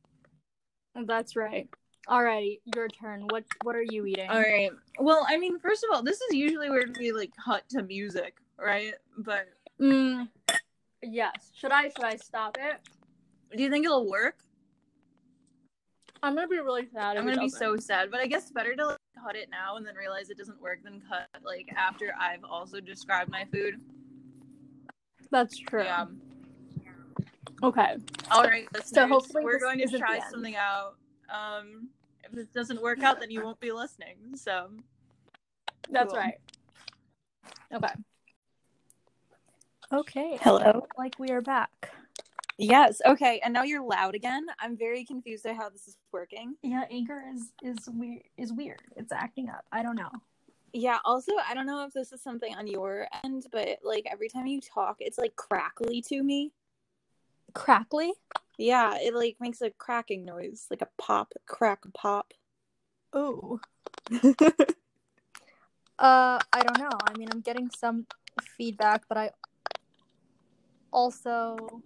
That's 0.95 1.37
right. 1.37 1.69
Alrighty, 2.09 2.61
your 2.75 2.89
turn. 2.89 3.27
What 3.29 3.45
what 3.63 3.77
are 3.77 3.85
you 3.89 4.07
eating? 4.07 4.31
All 4.31 4.41
right. 4.41 4.71
Well, 4.99 5.27
I 5.29 5.37
mean, 5.37 5.59
first 5.59 5.85
of 5.85 5.95
all, 5.95 6.03
this 6.03 6.21
is 6.23 6.35
usually 6.35 6.71
where 6.71 6.85
we 6.99 7.13
like 7.13 7.33
cut 7.45 7.69
to 7.71 7.83
music, 7.83 8.37
right? 8.59 8.95
But 9.19 9.49
Mm, 9.81 10.29
yes. 11.03 11.53
Should 11.55 11.71
I 11.71 11.85
should 11.85 12.05
I 12.05 12.17
stop 12.17 12.57
it? 12.59 12.81
do 13.57 13.63
you 13.63 13.71
think 13.71 13.85
it'll 13.85 14.09
work? 14.09 14.37
I'm 16.23 16.35
gonna 16.35 16.49
be 16.49 16.59
really 16.59 16.87
sad. 16.93 17.17
I'm 17.17 17.27
gonna 17.27 17.41
be 17.41 17.49
so 17.49 17.77
sad, 17.77 18.11
but 18.11 18.21
I 18.21 18.27
guess 18.27 18.51
better 18.51 18.75
to 18.75 18.87
like, 18.87 18.99
cut 19.25 19.37
it 19.37 19.49
now 19.51 19.77
and 19.77 19.87
then 19.87 19.95
realize 19.95 20.31
it 20.31 20.39
doesn't 20.39 20.61
work 20.61 20.83
than 20.85 21.03
cut 21.09 21.29
like 21.45 21.69
after 21.77 22.15
I've 22.19 22.45
also 22.45 22.81
described 22.81 23.31
my 23.31 23.45
food. 23.53 23.81
That's 25.31 25.57
true. 25.57 25.85
Yeah. 25.85 26.07
Okay. 27.63 27.97
All 28.31 28.45
right, 28.45 28.69
listeners, 28.73 28.91
So 28.91 29.07
hopefully 29.07 29.45
we're 29.45 29.59
going 29.59 29.79
to 29.81 29.99
try 29.99 30.21
something 30.31 30.55
out. 30.55 30.95
Um, 31.29 31.89
if 32.25 32.33
this 32.33 32.47
doesn't 32.49 32.81
work 32.81 33.03
out, 33.03 33.21
then 33.21 33.31
you 33.31 33.43
won't 33.43 33.59
be 33.61 33.73
listening. 33.73 34.17
So 34.37 34.71
That's 35.91 36.13
Cool. 36.13 36.21
right. 36.21 36.35
Okay. 37.73 37.95
Okay. 39.93 40.39
Hello. 40.43 40.87
Like 40.97 41.19
we 41.19 41.31
are 41.31 41.41
back. 41.41 41.91
Yes. 42.59 43.00
Okay. 43.07 43.41
And 43.45 43.55
now 43.55 43.62
you're 43.62 43.85
loud 43.85 44.15
again. 44.15 44.47
I'm 44.59 44.77
very 44.77 45.05
confused 45.05 45.47
at 45.47 45.57
how 45.57 45.69
this 45.69 45.87
is 45.87 45.97
working. 46.12 46.57
Yeah, 46.62 46.85
Anchor 46.91 47.23
is 47.33 47.53
is 47.62 47.88
weird. 47.88 48.23
Is 48.37 48.53
weird. 48.53 48.83
It's 48.97 49.12
acting 49.12 49.49
up. 49.49 49.65
I 49.71 49.83
don't 49.83 49.95
know. 49.95 50.11
Yeah. 50.73 50.99
Also, 51.05 51.33
I 51.49 51.55
don't 51.55 51.67
know 51.67 51.85
if 51.87 51.93
this 51.93 52.12
is 52.12 52.21
something 52.21 52.55
on 52.55 52.67
your 52.67 53.07
end, 53.25 53.47
but 53.53 53.79
like 53.85 54.07
every 54.11 54.29
time 54.29 54.47
you 54.47 54.61
talk, 54.61 54.97
it's 54.99 55.19
like 55.19 55.37
crackly 55.37 56.03
to 56.09 56.23
me. 56.23 56.53
Crackly. 57.55 58.12
Yeah, 58.59 58.97
it 58.97 59.15
like 59.15 59.37
makes 59.38 59.62
a 59.62 59.71
cracking 59.71 60.25
noise, 60.25 60.67
like 60.69 60.83
a 60.83 60.88
pop, 60.99 61.33
crack, 61.47 61.85
pop. 61.95 62.35
Oh. 63.12 63.61
Uh, 65.99 66.38
I 66.53 66.62
don't 66.62 66.79
know. 66.79 66.97
I 67.09 67.19
mean, 67.19 67.29
I'm 67.33 67.41
getting 67.41 67.71
some 67.77 68.07
feedback, 68.57 69.03
but 69.09 69.19
I 69.19 69.31
also. 70.93 71.83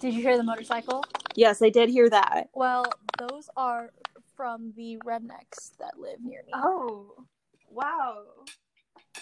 Did 0.00 0.14
you 0.14 0.22
hear 0.22 0.36
the 0.36 0.44
motorcycle? 0.44 1.04
yes, 1.34 1.62
I 1.62 1.70
did 1.70 1.88
hear 1.88 2.08
that. 2.10 2.48
Well, 2.54 2.84
those 3.18 3.48
are 3.56 3.90
from 4.36 4.72
the 4.76 4.98
rednecks 5.04 5.76
that 5.78 5.98
live 5.98 6.18
near 6.22 6.42
me. 6.46 6.52
Oh, 6.54 7.12
wow. 7.70 8.22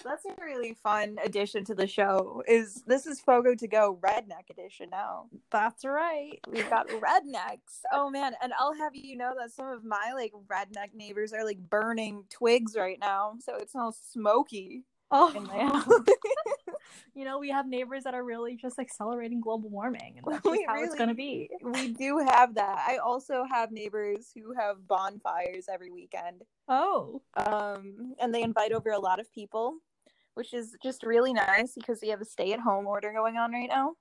That's 0.05 0.27
a 0.27 0.35
really 0.43 0.75
fun 0.83 1.17
addition 1.25 1.65
to 1.65 1.75
the 1.75 1.87
show. 1.87 2.43
Is 2.47 2.83
this 2.87 3.07
is 3.07 3.19
Foco 3.21 3.55
to 3.55 3.67
go 3.67 3.99
redneck 4.03 4.51
edition 4.51 4.91
now? 4.91 5.27
That's 5.51 5.85
right. 5.87 6.39
We've 6.49 6.69
got 6.69 6.89
rednecks. 6.89 7.81
Oh 7.93 8.11
man, 8.11 8.35
and 8.43 8.53
I'll 8.59 8.75
have 8.75 8.95
you 8.95 9.17
know 9.17 9.33
that 9.39 9.53
some 9.53 9.69
of 9.69 9.85
my 9.85 10.13
like 10.15 10.33
redneck 10.49 10.93
neighbors 10.95 11.33
are 11.33 11.45
like 11.45 11.59
burning 11.59 12.25
twigs 12.31 12.77
right 12.77 12.99
now, 13.01 13.35
so 13.41 13.57
it 13.57 13.71
smells 13.71 13.99
smoky 14.13 14.85
Oh, 15.11 15.33
in 15.35 15.45
my 15.45 15.59
house. 15.65 15.89
you 17.15 17.25
know, 17.25 17.39
we 17.39 17.51
have 17.51 17.67
neighbors 17.67 18.05
that 18.05 18.15
are 18.15 18.25
really 18.25 18.57
just 18.57 18.79
accelerating 18.79 19.41
global 19.41 19.69
warming, 19.71 20.19
and 20.19 20.25
that's 20.27 20.45
just 20.45 20.63
how 20.67 20.83
it's 20.83 20.95
going 20.95 21.09
to 21.09 21.15
be. 21.15 21.49
we 21.63 21.89
do 21.93 22.19
have 22.19 22.55
that. 22.55 22.85
I 22.87 22.99
also 22.99 23.45
have 23.51 23.73
neighbors 23.73 24.31
who 24.35 24.53
have 24.55 24.87
bonfires 24.87 25.67
every 25.73 25.91
weekend. 25.91 26.43
Oh, 26.69 27.23
um, 27.37 28.15
and 28.21 28.35
they 28.35 28.43
invite 28.43 28.73
over 28.73 28.91
a 28.91 28.99
lot 28.99 29.21
of 29.21 29.33
people, 29.33 29.77
which 30.35 30.53
is 30.53 30.77
just 30.83 31.03
really 31.05 31.33
nice 31.33 31.73
because 31.75 32.01
we 32.03 32.09
have 32.09 32.21
a 32.21 32.27
stay-at-home 32.27 32.87
order 32.87 33.13
going 33.13 33.37
on 33.37 33.53
right 33.53 33.69
now. 33.69 33.95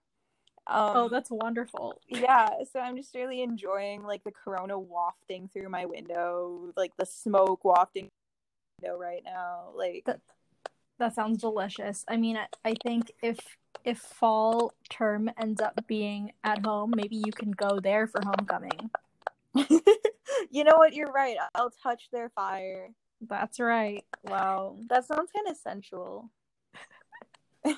Um, 0.68 0.92
oh, 0.98 1.10
that's 1.10 1.30
wonderful. 1.30 2.02
yeah. 2.08 2.50
So 2.72 2.80
I'm 2.80 2.98
just 2.98 3.14
really 3.14 3.44
enjoying 3.44 4.04
like 4.04 4.24
the 4.24 4.32
corona 4.32 4.80
wafting 4.80 5.48
through 5.54 5.70
my 5.70 5.86
window, 5.86 6.72
like 6.76 6.92
the 6.98 7.06
smoke 7.06 7.64
wafting 7.64 8.10
window 8.82 8.98
right 8.98 9.22
now. 9.24 9.70
Like, 9.76 10.04
That- 10.06 10.22
That 11.00 11.14
sounds 11.14 11.40
delicious. 11.42 12.06
I 12.08 12.18
mean, 12.18 12.38
I, 12.38 12.48
I 12.64 12.74
think 12.84 13.12
if 13.22 13.40
if 13.84 14.00
fall 14.00 14.74
term 14.90 15.30
ends 15.40 15.62
up 15.62 15.80
being 15.88 16.32
at 16.44 16.66
home, 16.66 16.94
maybe 16.96 17.18
you 17.18 17.32
can 17.32 17.52
go 17.52 17.80
there 17.80 18.08
for 18.08 18.22
homecoming. 18.24 18.90
you 20.50 20.64
know 20.64 20.78
what? 20.78 20.94
You're 20.94 21.12
right. 21.12 21.38
I'll 21.54 21.72
touch 21.84 22.10
their 22.12 22.30
fire. 22.30 22.90
That's 23.22 23.60
right. 23.60 24.04
Wow, 24.24 24.78
that 24.90 25.06
sounds 25.06 25.32
kind 25.36 25.48
of 25.48 25.58
sensual. 25.58 26.30
But 27.64 27.76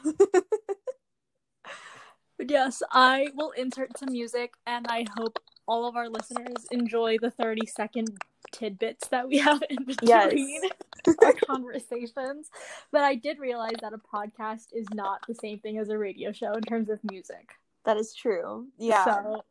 yes, 2.49 2.81
I 2.91 3.27
will 3.35 3.51
insert 3.51 3.97
some 3.97 4.11
music, 4.11 4.53
and 4.65 4.85
I 4.89 5.05
hope 5.17 5.39
all 5.67 5.85
of 5.87 5.95
our 5.95 6.09
listeners 6.09 6.65
enjoy 6.71 7.17
the 7.19 7.31
30 7.31 7.65
second 7.67 8.17
tidbits 8.51 9.07
that 9.09 9.27
we 9.27 9.37
have 9.47 9.61
in 9.69 9.83
between 9.85 10.09
Yes. 10.09 10.73
our 11.23 11.33
conversations. 11.45 12.49
But 12.91 13.01
I 13.01 13.15
did 13.15 13.39
realize 13.39 13.75
that 13.81 13.93
a 13.93 13.97
podcast 13.97 14.67
is 14.73 14.87
not 14.93 15.21
the 15.27 15.35
same 15.35 15.59
thing 15.59 15.77
as 15.77 15.89
a 15.89 15.97
radio 15.97 16.31
show 16.31 16.53
in 16.53 16.61
terms 16.61 16.89
of 16.89 16.99
music. 17.09 17.49
That 17.85 17.97
is 17.97 18.13
true. 18.13 18.67
Yeah. 18.77 19.05
So 19.05 19.43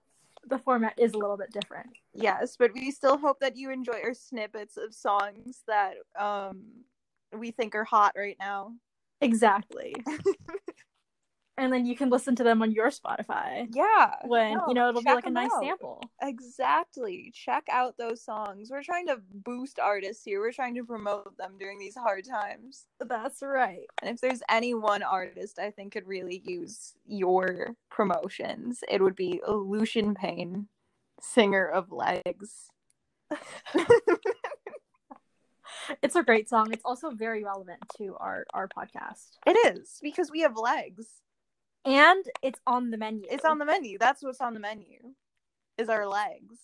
the 0.49 0.59
format 0.59 0.95
is 0.99 1.15
a 1.15 1.19
little 1.19 1.37
bit 1.37 1.53
different. 1.53 1.89
Yes, 2.13 2.57
but 2.59 2.73
we 2.75 2.91
still 2.91 3.17
hope 3.19 3.41
that 3.41 3.57
you 3.57 3.71
enjoy 3.71 4.01
our 4.05 4.15
snippets 4.15 4.77
of 4.77 4.95
songs 4.95 5.63
that 5.67 5.95
um 6.19 6.63
we 7.37 7.51
think 7.51 7.75
are 7.75 7.85
hot 7.85 8.13
right 8.17 8.37
now. 8.39 8.73
Exactly. 9.21 9.95
And 11.59 11.73
then 11.73 11.87
you 11.87 11.97
can 11.97 12.11
listen 12.11 12.37
to 12.37 12.45
them 12.45 12.61
on 12.63 12.71
your 12.71 12.91
Spotify 12.91 13.67
Yeah. 13.73 14.15
when, 14.25 14.55
no, 14.59 14.65
you 14.69 14.75
know, 14.75 14.89
it'll 14.91 15.03
be 15.03 15.11
like 15.13 15.27
a 15.27 15.31
nice 15.31 15.51
out. 15.55 15.63
sample. 15.63 16.03
Exactly. 16.23 17.33
Check 17.35 17.65
out 17.71 17.97
those 17.97 18.23
songs. 18.23 18.71
We're 18.71 18.83
trying 18.83 19.07
to 19.07 19.19
boost 19.33 19.79
artists 19.79 20.25
here. 20.25 20.41
We're 20.41 20.53
trying 20.53 20.75
to 20.75 20.85
promote 20.85 21.37
them 21.39 21.55
during 21.59 21.79
these 21.79 21.95
hard 21.97 22.25
times. 22.29 22.87
That's 23.01 23.43
right. 23.43 23.87
And 24.03 24.11
if 24.15 24.21
there's 24.21 24.43
any 24.51 24.75
one 24.75 25.03
artist 25.03 25.59
I 25.59 25.71
think 25.71 25.93
could 25.95 26.07
really 26.07 26.43
use 26.45 26.95
your 27.07 27.75
promotions, 27.91 28.85
it 28.89 29.01
would 29.03 29.17
be 29.17 29.41
Lucian 29.49 30.15
Payne, 30.15 30.69
singer 31.21 31.67
of 31.67 31.91
Legs. 31.91 32.69
It's 36.03 36.17
a 36.17 36.23
great 36.23 36.49
song. 36.49 36.73
It's 36.73 36.85
also 36.85 37.11
very 37.11 37.45
relevant 37.45 37.79
to 37.99 38.17
our 38.19 38.45
our 38.53 38.67
podcast. 38.69 39.39
It 39.47 39.77
is 39.77 39.99
because 40.03 40.31
we 40.33 40.41
have 40.41 40.57
legs. 40.57 41.07
And 41.87 42.25
it's 42.43 42.61
on 42.67 42.91
the 42.91 42.99
menu. 42.99 43.27
It's 43.31 43.45
on 43.45 43.59
the 43.59 43.65
menu. 43.65 43.97
That's 43.99 44.23
what's 44.23 44.41
on 44.41 44.55
the 44.55 44.61
menu. 44.61 44.99
Is 45.79 45.89
our 45.89 46.07
legs. 46.07 46.59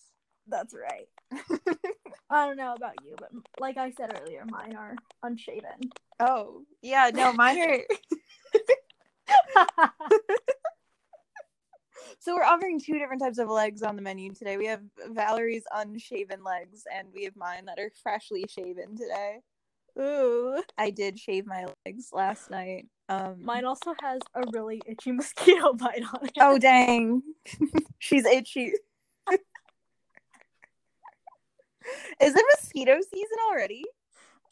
That's 0.48 0.74
right. 0.74 1.08
I 2.30 2.46
don't 2.46 2.56
know 2.56 2.74
about 2.74 2.94
you, 3.04 3.14
but 3.18 3.30
like 3.60 3.76
I 3.76 3.92
said 3.92 4.18
earlier, 4.20 4.44
mine 4.46 4.74
are 4.74 4.96
unshaven. 5.22 5.78
Oh, 6.18 6.62
yeah, 6.82 7.10
no, 7.14 7.32
mine 7.34 7.60
are 7.60 7.78
So 12.18 12.34
we're 12.34 12.44
offering 12.44 12.78
two 12.80 12.98
different 12.98 13.20
types 13.20 13.38
of 13.38 13.48
legs 13.48 13.82
on 13.82 13.96
the 13.96 14.02
menu 14.02 14.32
today. 14.32 14.56
We 14.56 14.66
have 14.66 14.82
Valerie's 15.10 15.64
unshaven 15.74 16.44
legs 16.44 16.84
and 16.94 17.08
we 17.12 17.24
have 17.24 17.36
mine 17.36 17.64
that 17.66 17.80
are 17.80 17.90
freshly 18.02 18.44
shaven 18.48 18.96
today. 18.96 19.40
Ooh. 19.98 20.62
I 20.78 20.90
did 20.90 21.18
shave 21.18 21.46
my 21.46 21.66
legs 21.84 22.10
last 22.12 22.50
night. 22.50 22.86
Um 23.08 23.44
Mine 23.44 23.64
also 23.64 23.94
has 24.00 24.20
a 24.34 24.42
really 24.52 24.80
itchy 24.86 25.12
mosquito 25.20 25.72
bite 25.74 26.02
on 26.14 26.24
it. 26.26 26.32
Oh 26.40 26.58
dang. 26.58 27.22
She's 27.98 28.24
itchy. 28.24 28.72
Is 32.20 32.34
it 32.34 32.44
mosquito 32.56 32.98
season 33.12 33.38
already? 33.50 33.84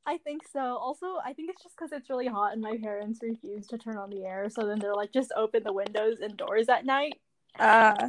I 0.06 0.18
think 0.18 0.42
so. 0.52 0.60
Also, 0.60 1.06
I 1.24 1.32
think 1.32 1.50
it's 1.50 1.62
just 1.62 1.76
because 1.76 1.92
it's 1.92 2.10
really 2.10 2.26
hot 2.26 2.52
and 2.52 2.60
my 2.60 2.76
parents 2.82 3.20
refuse 3.22 3.66
to 3.68 3.78
turn 3.78 3.96
on 3.98 4.10
the 4.10 4.24
air. 4.24 4.48
So 4.50 4.66
then 4.66 4.78
they're 4.80 4.94
like, 4.94 5.12
just 5.12 5.32
open 5.36 5.62
the 5.62 5.72
windows 5.72 6.18
and 6.20 6.36
doors 6.36 6.68
at 6.68 6.84
night. 6.84 7.14
Uh, 7.58 8.08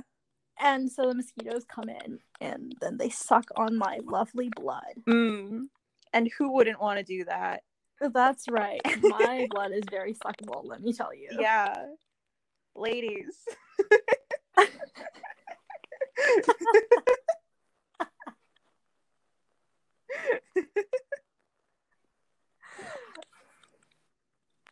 And 0.60 0.92
so 0.92 1.08
the 1.08 1.16
mosquitoes 1.16 1.66
come 1.66 1.90
in 1.90 2.20
and 2.40 2.76
then 2.82 2.98
they 2.98 3.10
suck 3.10 3.46
on 3.56 3.78
my 3.78 4.00
lovely 4.04 4.50
blood. 4.56 4.96
mm. 5.08 5.68
And 6.14 6.30
who 6.38 6.52
wouldn't 6.52 6.82
want 6.82 6.98
to 7.00 7.04
do 7.04 7.26
that? 7.26 7.62
That's 8.10 8.48
right. 8.50 8.82
My 9.04 9.48
blood 9.52 9.72
is 9.72 9.84
very 9.90 10.14
suckable, 10.14 10.66
let 10.66 10.82
me 10.82 10.92
tell 10.94 11.14
you. 11.14 11.30
Yeah. 11.40 11.86
Ladies. 12.76 13.36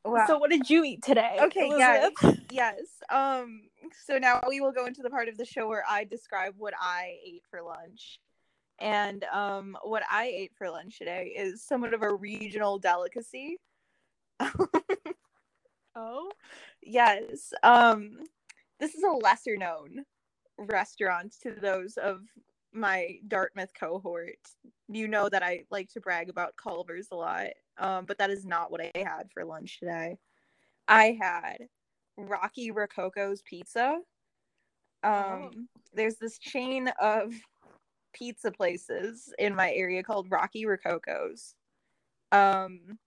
wow. 0.04 0.26
So 0.26 0.38
what 0.40 0.50
did 0.50 0.70
you 0.70 0.84
eat 0.84 1.04
today? 1.04 1.38
okay, 1.42 1.72
yes. 1.78 2.12
Yes. 2.52 2.82
Um 3.10 3.64
so 4.06 4.18
now 4.18 4.42
we 4.48 4.60
will 4.62 4.72
go 4.72 4.86
into 4.86 5.02
the 5.04 5.10
part 5.10 5.28
of 5.28 5.38
the 5.38 5.46
show 5.46 5.68
where 5.68 5.84
I 5.88 6.04
describe 6.04 6.56
what 6.58 6.74
I 6.80 7.18
ate 7.26 7.44
for 7.52 7.62
lunch. 7.62 8.20
And 8.80 9.24
um 9.26 9.78
what 9.84 10.04
I 10.10 10.26
ate 10.26 10.52
for 10.58 10.70
lunch 10.70 10.98
today 10.98 11.34
is 11.38 11.62
somewhat 11.64 11.94
of 11.94 12.02
a 12.02 12.14
regional 12.14 12.80
delicacy. 12.80 13.58
Oh. 15.96 16.32
yes. 16.82 17.52
Um 17.64 18.20
this 18.80 18.96
is 18.96 19.04
a 19.04 19.10
lesser 19.12 19.58
known 19.58 20.06
restaurant 20.58 21.36
to 21.44 21.52
those 21.52 21.98
of 21.98 22.22
my 22.72 23.18
Dartmouth 23.28 23.72
cohort. 23.78 24.38
You 24.88 25.08
know 25.08 25.30
that 25.30 25.44
I 25.44 25.64
like 25.72 25.90
to 25.94 26.00
brag 26.00 26.30
about 26.30 26.56
Culver's 26.56 27.08
a 27.12 27.16
lot. 27.16 27.48
Um, 27.78 28.06
but 28.06 28.18
that 28.18 28.30
is 28.30 28.46
not 28.46 28.72
what 28.72 28.82
I 28.82 28.92
had 28.96 29.30
for 29.34 29.44
lunch 29.46 29.80
today. 29.80 30.18
I 30.88 31.18
had 31.20 31.68
Rocky 32.18 32.72
Rococo's 32.72 33.42
pizza. 33.42 34.00
Um, 35.04 35.70
there's 35.94 36.18
this 36.18 36.38
chain 36.40 36.90
of 37.02 37.34
pizza 38.14 38.52
places 38.52 39.34
in 39.40 39.56
my 39.56 39.72
area 39.72 40.04
called 40.04 40.32
Rocky 40.32 40.66
Rococo's. 40.66 41.56
Um, 42.32 43.00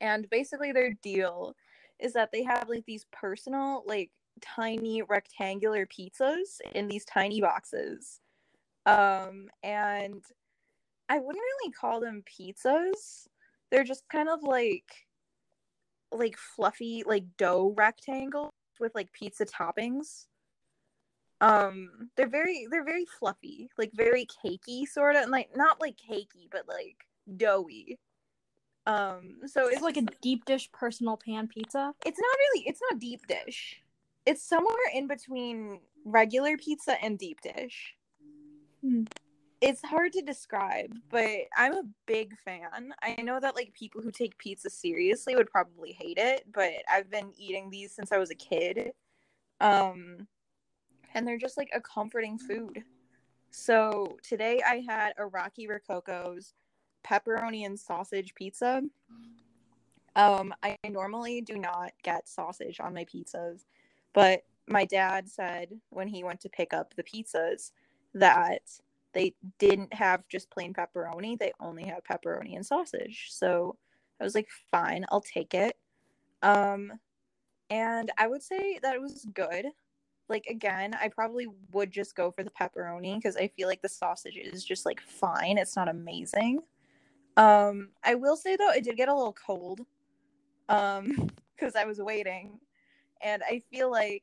and 0.00 0.28
basically 0.30 0.72
their 0.72 0.94
deal 1.02 1.54
is 1.98 2.12
that 2.12 2.30
they 2.32 2.44
have 2.44 2.68
like 2.68 2.84
these 2.86 3.06
personal, 3.12 3.82
like 3.86 4.10
tiny 4.40 5.02
rectangular 5.02 5.86
pizzas 5.86 6.60
in 6.74 6.88
these 6.88 7.04
tiny 7.04 7.40
boxes. 7.40 8.20
Um, 8.86 9.48
and 9.62 10.22
I 11.08 11.18
wouldn't 11.18 11.42
really 11.42 11.72
call 11.72 12.00
them 12.00 12.22
pizzas. 12.22 13.26
They're 13.70 13.84
just 13.84 14.08
kind 14.08 14.28
of 14.28 14.42
like 14.42 14.84
like 16.10 16.36
fluffy 16.38 17.02
like 17.06 17.24
dough 17.36 17.74
rectangles 17.76 18.52
with 18.80 18.94
like 18.94 19.12
pizza 19.12 19.44
toppings. 19.44 20.26
Um, 21.40 22.10
they're 22.16 22.28
very 22.28 22.66
they're 22.70 22.84
very 22.84 23.04
fluffy, 23.18 23.70
like 23.78 23.92
very 23.94 24.26
cakey 24.26 24.86
sort 24.86 25.16
of, 25.16 25.22
and 25.22 25.30
like 25.30 25.50
not 25.56 25.80
like 25.80 25.96
cakey, 25.96 26.48
but 26.50 26.66
like 26.68 26.96
doughy. 27.36 27.98
Um, 28.86 29.40
so 29.46 29.66
It's 29.66 29.74
it's 29.76 29.82
like 29.82 29.96
a 29.98 30.02
deep 30.22 30.44
dish 30.46 30.70
personal 30.72 31.16
pan 31.16 31.46
pizza. 31.46 31.92
it's 32.06 32.18
not 32.18 32.36
really 32.38 32.66
it's 32.66 32.80
not 32.90 32.98
deep 33.00 33.26
dish. 33.26 33.82
It's 34.26 34.42
somewhere 34.42 34.74
in 34.94 35.06
between 35.06 35.80
regular 36.04 36.56
pizza 36.56 37.02
and 37.02 37.18
deep 37.18 37.40
dish. 37.40 37.94
Hmm. 38.82 39.04
It's 39.60 39.82
hard 39.82 40.12
to 40.12 40.22
describe, 40.22 40.94
but 41.10 41.28
I'm 41.56 41.74
a 41.74 41.82
big 42.06 42.32
fan. 42.44 42.94
I 43.02 43.20
know 43.22 43.40
that 43.40 43.56
like 43.56 43.72
people 43.74 44.00
who 44.00 44.12
take 44.12 44.38
pizza 44.38 44.70
seriously 44.70 45.34
would 45.34 45.50
probably 45.50 45.92
hate 45.92 46.18
it, 46.18 46.44
but 46.52 46.70
I've 46.90 47.10
been 47.10 47.32
eating 47.36 47.68
these 47.68 47.92
since 47.92 48.12
I 48.12 48.18
was 48.18 48.30
a 48.30 48.36
kid. 48.36 48.92
Um 49.60 50.28
and 51.14 51.26
they're 51.26 51.38
just 51.38 51.56
like 51.56 51.70
a 51.74 51.80
comforting 51.80 52.38
food. 52.38 52.84
So 53.50 54.16
today 54.22 54.60
I 54.66 54.84
had 54.86 55.14
a 55.16 55.26
Rocky 55.26 55.66
Rococo's 55.66 56.54
pepperoni 57.04 57.64
and 57.64 57.78
sausage 57.78 58.34
pizza. 58.34 58.82
Um, 60.16 60.52
I 60.62 60.76
normally 60.88 61.40
do 61.40 61.56
not 61.56 61.92
get 62.02 62.28
sausage 62.28 62.80
on 62.80 62.94
my 62.94 63.04
pizzas, 63.04 63.64
but 64.12 64.42
my 64.66 64.84
dad 64.84 65.28
said 65.28 65.68
when 65.90 66.08
he 66.08 66.24
went 66.24 66.40
to 66.40 66.48
pick 66.48 66.74
up 66.74 66.94
the 66.94 67.04
pizzas 67.04 67.72
that 68.14 68.62
they 69.12 69.34
didn't 69.58 69.94
have 69.94 70.28
just 70.28 70.50
plain 70.50 70.74
pepperoni, 70.74 71.38
they 71.38 71.52
only 71.60 71.84
had 71.84 72.04
pepperoni 72.04 72.56
and 72.56 72.66
sausage. 72.66 73.28
So 73.30 73.76
I 74.20 74.24
was 74.24 74.34
like, 74.34 74.48
fine, 74.70 75.06
I'll 75.10 75.20
take 75.20 75.54
it. 75.54 75.76
Um, 76.42 76.92
and 77.70 78.10
I 78.18 78.28
would 78.28 78.42
say 78.42 78.78
that 78.82 78.94
it 78.94 79.00
was 79.00 79.26
good. 79.34 79.66
Like 80.28 80.46
again, 80.46 80.94
I 81.00 81.08
probably 81.08 81.46
would 81.72 81.90
just 81.90 82.14
go 82.14 82.30
for 82.30 82.42
the 82.42 82.50
pepperoni 82.50 83.16
because 83.16 83.36
I 83.36 83.48
feel 83.48 83.68
like 83.68 83.82
the 83.82 83.88
sausage 83.88 84.36
is 84.36 84.64
just 84.64 84.84
like 84.84 85.00
fine. 85.00 85.58
It's 85.58 85.76
not 85.76 85.88
amazing. 85.88 86.60
Um, 87.36 87.90
I 88.04 88.14
will 88.14 88.36
say 88.36 88.56
though, 88.56 88.70
it 88.70 88.84
did 88.84 88.96
get 88.96 89.08
a 89.08 89.14
little 89.14 89.34
cold. 89.46 89.80
Um, 90.68 91.30
because 91.56 91.74
I 91.74 91.84
was 91.84 91.98
waiting, 92.00 92.60
and 93.20 93.42
I 93.42 93.60
feel 93.70 93.90
like 93.90 94.22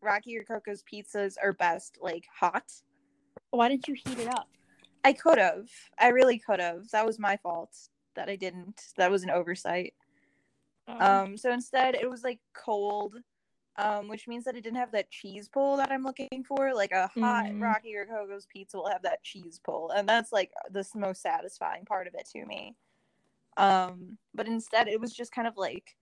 Rocky 0.00 0.38
Rococo's 0.38 0.82
pizzas 0.82 1.36
are 1.42 1.52
best 1.52 1.98
like 2.00 2.24
hot. 2.32 2.72
Why 3.50 3.68
didn't 3.68 3.88
you 3.88 3.94
heat 3.94 4.18
it 4.18 4.28
up? 4.28 4.48
I 5.04 5.12
could 5.12 5.38
have. 5.38 5.68
I 5.98 6.08
really 6.08 6.38
could 6.38 6.60
have. 6.60 6.88
That 6.90 7.04
was 7.04 7.18
my 7.18 7.36
fault 7.36 7.76
that 8.16 8.28
I 8.28 8.36
didn't. 8.36 8.80
That 8.96 9.10
was 9.10 9.22
an 9.22 9.30
oversight. 9.30 9.94
Um, 10.86 11.36
so 11.36 11.52
instead 11.52 11.94
it 11.94 12.08
was 12.08 12.22
like 12.22 12.40
cold, 12.54 13.16
um, 13.76 14.08
which 14.08 14.28
means 14.28 14.44
that 14.44 14.56
it 14.56 14.62
didn't 14.62 14.78
have 14.78 14.92
that 14.92 15.10
cheese 15.10 15.48
pull 15.48 15.76
that 15.76 15.90
I'm 15.90 16.04
looking 16.04 16.44
for. 16.46 16.74
Like 16.74 16.92
a 16.92 17.08
hot 17.18 17.46
Mm. 17.46 17.62
Rocky 17.62 17.96
Rococo's 17.96 18.46
pizza 18.46 18.76
will 18.76 18.88
have 18.88 19.02
that 19.02 19.22
cheese 19.22 19.60
pull, 19.62 19.90
and 19.90 20.08
that's 20.08 20.32
like 20.32 20.52
the 20.70 20.86
most 20.94 21.22
satisfying 21.22 21.84
part 21.84 22.06
of 22.06 22.14
it 22.14 22.28
to 22.32 22.44
me. 22.46 22.76
Um, 23.56 24.18
but 24.34 24.46
instead 24.46 24.88
it 24.88 25.00
was 25.00 25.12
just 25.12 25.32
kind 25.32 25.46
of 25.46 25.56
like 25.56 25.96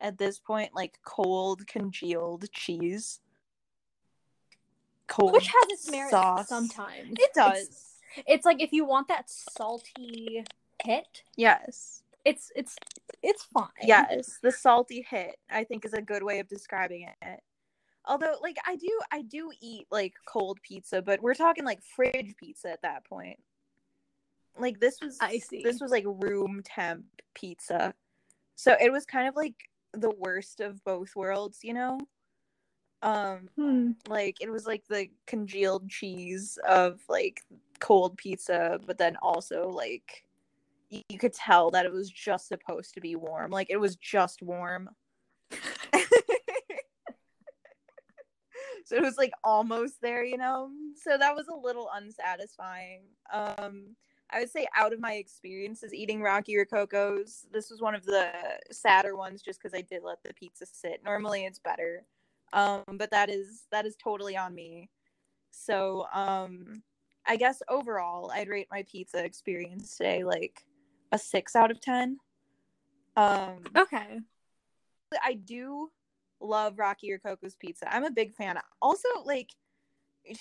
at 0.00 0.18
this 0.18 0.38
point 0.38 0.74
like 0.74 0.98
cold 1.04 1.66
congealed 1.66 2.50
cheese. 2.52 3.20
Cold 5.06 5.32
which 5.32 5.46
has 5.46 5.70
its 5.70 6.10
sauce. 6.10 6.48
sometimes. 6.48 7.14
It 7.18 7.32
does. 7.34 7.62
It's, 7.62 7.94
it's 8.26 8.46
like 8.46 8.60
if 8.62 8.72
you 8.72 8.84
want 8.84 9.08
that 9.08 9.30
salty 9.30 10.44
hit, 10.82 11.22
yes. 11.36 12.02
it's 12.24 12.52
it's 12.54 12.76
it's 13.22 13.44
fine. 13.44 13.66
Yes, 13.82 14.38
the 14.42 14.52
salty 14.52 15.06
hit 15.08 15.36
I 15.50 15.64
think 15.64 15.84
is 15.84 15.92
a 15.92 16.02
good 16.02 16.22
way 16.22 16.38
of 16.40 16.48
describing 16.48 17.08
it. 17.22 17.40
Although 18.06 18.36
like 18.42 18.56
I 18.66 18.76
do 18.76 19.00
I 19.12 19.22
do 19.22 19.50
eat 19.60 19.86
like 19.90 20.14
cold 20.26 20.58
pizza, 20.62 21.02
but 21.02 21.20
we're 21.22 21.34
talking 21.34 21.64
like 21.64 21.82
fridge 21.82 22.34
pizza 22.38 22.70
at 22.70 22.82
that 22.82 23.04
point. 23.04 23.38
Like 24.58 24.80
this 24.80 25.00
was 25.00 25.18
I 25.20 25.38
see. 25.38 25.62
this 25.62 25.80
was 25.80 25.90
like 25.90 26.04
room 26.06 26.62
temp 26.64 27.04
pizza. 27.34 27.94
So 28.56 28.76
it 28.80 28.90
was 28.90 29.04
kind 29.04 29.28
of 29.28 29.36
like 29.36 29.54
the 29.92 30.10
worst 30.10 30.60
of 30.60 30.82
both 30.84 31.14
worlds, 31.14 31.60
you 31.62 31.74
know? 31.74 32.00
Um 33.02 33.48
Hmm. 33.56 33.92
like 34.08 34.38
it 34.40 34.50
was 34.50 34.66
like 34.66 34.84
the 34.88 35.08
congealed 35.26 35.88
cheese 35.88 36.58
of 36.66 37.00
like 37.08 37.42
cold 37.78 38.16
pizza, 38.16 38.80
but 38.86 38.98
then 38.98 39.16
also 39.22 39.68
like 39.68 40.24
you 40.90 41.18
could 41.18 41.34
tell 41.34 41.70
that 41.70 41.86
it 41.86 41.92
was 41.92 42.10
just 42.10 42.48
supposed 42.48 42.94
to 42.94 43.00
be 43.00 43.16
warm. 43.16 43.50
Like 43.50 43.68
it 43.70 43.78
was 43.78 43.96
just 43.96 44.42
warm. 44.42 44.88
so 48.84 48.96
it 48.96 49.02
was 49.02 49.18
like 49.18 49.32
almost 49.44 50.00
there, 50.00 50.24
you 50.24 50.38
know? 50.38 50.70
So 50.96 51.18
that 51.18 51.34
was 51.34 51.48
a 51.48 51.54
little 51.54 51.90
unsatisfying. 51.94 53.02
Um 53.32 53.96
I 54.30 54.40
would 54.40 54.50
say 54.50 54.66
out 54.76 54.92
of 54.92 55.00
my 55.00 55.14
experiences 55.14 55.94
eating 55.94 56.20
Rocky 56.20 56.56
Rococo's, 56.56 57.46
this 57.50 57.70
was 57.70 57.80
one 57.80 57.94
of 57.94 58.04
the 58.04 58.30
sadder 58.70 59.16
ones 59.16 59.40
just 59.40 59.58
because 59.58 59.74
I 59.74 59.80
did 59.80 60.02
let 60.04 60.22
the 60.22 60.34
pizza 60.34 60.66
sit. 60.66 61.00
Normally 61.02 61.46
it's 61.46 61.58
better. 61.58 62.04
Um, 62.52 62.82
but 62.94 63.10
that 63.10 63.30
is 63.30 63.64
that 63.70 63.86
is 63.86 63.96
totally 63.96 64.36
on 64.36 64.54
me. 64.54 64.90
So 65.50 66.06
um 66.12 66.82
I 67.26 67.36
guess 67.36 67.62
overall 67.68 68.30
I'd 68.30 68.48
rate 68.48 68.68
my 68.70 68.84
pizza 68.90 69.22
experience 69.22 69.96
today 69.96 70.24
like 70.24 70.64
a 71.12 71.18
six 71.18 71.56
out 71.56 71.70
of 71.70 71.80
ten. 71.80 72.18
Um 73.16 73.64
Okay. 73.76 74.20
I 75.22 75.34
do 75.34 75.90
love 76.40 76.78
Rocky 76.78 77.12
Rococo's 77.12 77.56
pizza. 77.56 77.92
I'm 77.92 78.04
a 78.04 78.10
big 78.10 78.34
fan. 78.34 78.58
Also, 78.82 79.08
like 79.24 79.50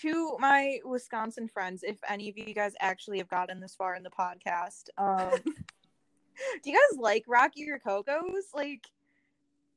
to 0.02 0.38
my 0.40 0.80
Wisconsin 0.84 1.48
friends, 1.48 1.84
if 1.84 1.98
any 2.08 2.30
of 2.30 2.38
you 2.38 2.54
guys 2.54 2.74
actually 2.82 3.18
have 3.20 3.30
gotten 3.30 3.60
this 3.60 3.76
far 3.76 3.96
in 3.96 4.04
the 4.04 4.10
podcast, 4.10 4.90
um, 4.98 5.32
do 5.44 6.70
you 6.70 6.74
guys 6.74 7.00
like 7.00 7.24
Rocky 7.28 7.70
Rococo's? 7.70 8.50
Like, 8.54 8.86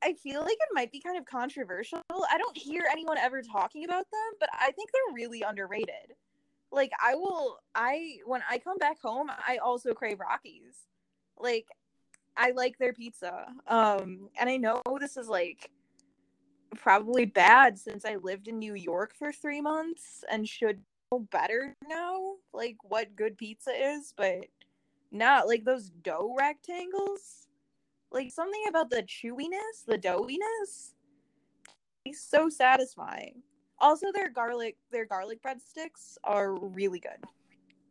I 0.02 0.14
feel 0.14 0.40
like 0.40 0.52
it 0.52 0.68
might 0.72 0.90
be 0.90 1.00
kind 1.00 1.18
of 1.18 1.24
controversial. 1.26 2.02
I 2.10 2.38
don't 2.38 2.56
hear 2.56 2.84
anyone 2.90 3.18
ever 3.18 3.42
talking 3.42 3.84
about 3.84 4.06
them, 4.10 4.32
but 4.38 4.48
I 4.52 4.72
think 4.72 4.90
they're 4.92 5.14
really 5.14 5.42
underrated. 5.42 6.14
Like, 6.72 6.92
I 7.04 7.14
will, 7.14 7.58
I 7.74 8.18
when 8.24 8.42
I 8.48 8.58
come 8.58 8.78
back 8.78 9.00
home, 9.00 9.30
I 9.30 9.58
also 9.58 9.92
crave 9.92 10.20
Rockies. 10.20 10.86
Like 11.38 11.66
I 12.36 12.52
like 12.52 12.78
their 12.78 12.92
pizza. 12.92 13.46
Um 13.66 14.28
and 14.38 14.48
I 14.48 14.56
know 14.56 14.82
this 15.00 15.16
is 15.16 15.28
like 15.28 15.70
probably 16.76 17.24
bad 17.24 17.78
since 17.78 18.04
I 18.04 18.16
lived 18.16 18.46
in 18.46 18.58
New 18.58 18.74
York 18.74 19.14
for 19.18 19.32
3 19.32 19.60
months 19.60 20.24
and 20.30 20.48
should 20.48 20.80
know 21.10 21.20
better 21.32 21.74
now 21.88 22.34
like 22.52 22.76
what 22.84 23.16
good 23.16 23.36
pizza 23.36 23.70
is, 23.70 24.14
but 24.16 24.46
not 25.10 25.48
like 25.48 25.64
those 25.64 25.90
dough 26.02 26.34
rectangles. 26.38 27.48
Like 28.12 28.30
something 28.32 28.64
about 28.68 28.90
the 28.90 29.02
chewiness, 29.02 29.84
the 29.86 29.98
doughiness 29.98 30.94
so 32.12 32.48
satisfying. 32.48 33.42
Also 33.80 34.12
their 34.12 34.28
garlic 34.28 34.76
their 34.90 35.04
garlic 35.06 35.42
breadsticks 35.42 36.18
are 36.24 36.54
really 36.54 37.00
good. 37.00 37.24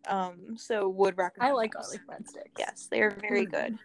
Um 0.08 0.56
so 0.58 0.88
would 0.90 1.18
recommend 1.18 1.50
I 1.52 1.54
like 1.54 1.74
those. 1.74 1.98
garlic 1.98 2.02
breadsticks. 2.08 2.52
Yes, 2.58 2.88
they 2.90 3.02
are 3.02 3.12
very 3.12 3.46
Mhm. 3.46 3.52
good. 3.52 3.80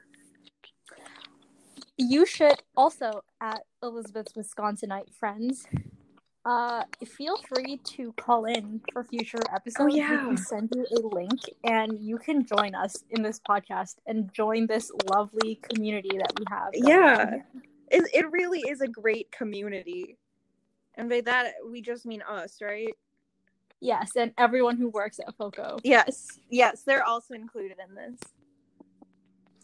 You 1.96 2.26
should 2.26 2.60
also 2.76 3.22
at 3.40 3.62
Elizabeth's 3.82 4.32
Wisconsinite 4.32 5.12
friends. 5.14 5.66
Uh, 6.44 6.82
feel 7.06 7.38
free 7.38 7.78
to 7.78 8.12
call 8.14 8.44
in 8.44 8.80
for 8.92 9.02
future 9.02 9.38
episodes. 9.50 9.94
We 9.94 10.00
yeah. 10.00 10.08
can 10.08 10.36
send 10.36 10.70
you 10.74 10.84
a 10.90 11.00
link, 11.00 11.40
and 11.62 11.98
you 11.98 12.18
can 12.18 12.44
join 12.44 12.74
us 12.74 13.02
in 13.10 13.22
this 13.22 13.40
podcast 13.48 13.94
and 14.06 14.30
join 14.34 14.66
this 14.66 14.90
lovely 15.10 15.54
community 15.62 16.18
that 16.18 16.32
we 16.38 16.44
have. 16.50 16.68
Yeah. 16.74 17.36
It 17.90 18.10
it 18.12 18.30
really 18.30 18.60
is 18.68 18.82
a 18.82 18.88
great 18.88 19.30
community. 19.32 20.18
And 20.96 21.08
by 21.08 21.20
that 21.22 21.54
we 21.68 21.80
just 21.82 22.06
mean 22.06 22.22
us, 22.22 22.58
right? 22.62 22.94
Yes, 23.80 24.12
and 24.16 24.32
everyone 24.38 24.76
who 24.78 24.88
works 24.88 25.18
at 25.18 25.34
Foco. 25.36 25.78
Yes. 25.84 26.38
Yes, 26.48 26.82
they're 26.82 27.04
also 27.04 27.34
included 27.34 27.76
in 27.86 27.94
this. 27.94 28.18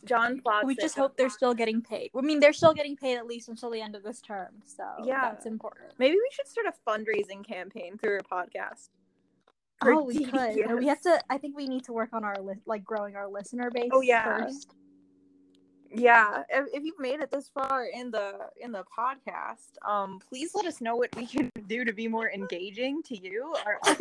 John 0.05 0.41
Plotz. 0.41 0.65
We 0.65 0.75
just 0.77 0.97
hope 0.97 1.17
they're 1.17 1.31
still 1.31 1.55
getting 1.55 1.83
paid. 1.83 2.11
I 2.17 2.21
mean, 2.23 2.41
they're 2.41 2.53
still 2.53 2.73
getting 2.75 2.97
paid 2.97 3.17
at 3.17 3.27
least 3.27 3.49
until 3.49 3.71
the 3.71 3.81
end 3.81 3.95
of 3.95 4.03
this 4.03 4.21
term, 4.21 4.63
so 4.65 4.85
Yeah. 5.05 5.31
that's 5.31 5.47
important. 5.47 5.93
Maybe 5.99 6.15
we 6.15 6.29
should 6.33 6.49
start 6.49 6.67
a 6.67 6.91
fundraising 6.91 7.47
campaign 7.47 7.99
through 7.99 8.21
our 8.31 8.45
podcast. 8.45 8.89
Oh, 9.83 10.03
we 10.05 10.25
could. 10.25 10.57
We 10.79 10.87
have 10.87 11.01
to. 11.03 11.23
I 11.31 11.39
think 11.39 11.57
we 11.57 11.67
need 11.67 11.85
to 11.85 11.93
work 11.93 12.11
on 12.13 12.23
our 12.25 12.37
list, 12.37 12.61
like 12.67 12.85
growing 12.85 13.17
our 13.17 13.29
listener 13.29 13.71
base. 13.71 13.91
Oh, 13.93 14.03
yeah. 14.03 14.45
First. 14.45 14.75
Yeah, 15.93 16.45
if, 16.49 16.67
if 16.73 16.85
you've 16.85 16.99
made 17.01 17.19
it 17.21 17.31
this 17.33 17.49
far 17.53 17.85
in 17.87 18.13
the 18.13 18.35
in 18.61 18.71
the 18.71 18.85
podcast, 18.97 19.77
um, 19.87 20.21
please 20.29 20.53
let 20.55 20.67
us 20.67 20.81
know 20.81 20.95
what 20.95 21.15
we 21.17 21.27
can 21.27 21.51
do 21.67 21.85
to 21.85 21.93
be 21.93 22.07
more 22.07 22.31
engaging 22.31 23.03
to 23.05 23.17
you. 23.21 23.55
Our- 23.67 23.81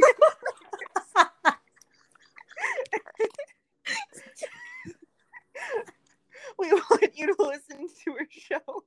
we 6.60 6.72
want 6.72 7.18
you 7.18 7.36
to 7.36 7.44
listen 7.44 7.88
to 8.06 8.12
our 8.12 8.28
show, 8.30 8.84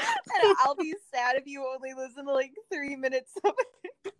and 0.00 0.56
I'll 0.64 0.74
be 0.74 0.94
sad 1.14 1.36
if 1.36 1.46
you 1.46 1.64
only 1.72 1.94
listen 1.94 2.26
to 2.26 2.32
like 2.32 2.52
three 2.72 2.96
minutes 2.96 3.32
of 3.44 3.52
it. 3.84 4.12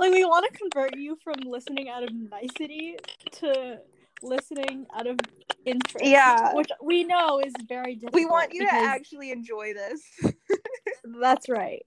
like 0.00 0.10
we 0.12 0.24
want 0.24 0.50
to 0.52 0.58
convert 0.58 0.96
you 0.96 1.16
from 1.22 1.36
listening 1.46 1.88
out 1.88 2.02
of 2.02 2.10
nicety 2.12 2.96
to 3.32 3.78
listening 4.22 4.86
out 4.94 5.06
of 5.06 5.18
interest. 5.64 6.04
Yeah. 6.04 6.54
which 6.54 6.70
we 6.82 7.04
know 7.04 7.40
is 7.40 7.52
very 7.68 7.94
difficult. 7.94 8.14
We 8.14 8.26
want 8.26 8.52
you 8.54 8.64
to 8.66 8.72
actually 8.72 9.30
enjoy 9.30 9.74
this. 9.74 10.02
That's 11.20 11.48
right. 11.48 11.84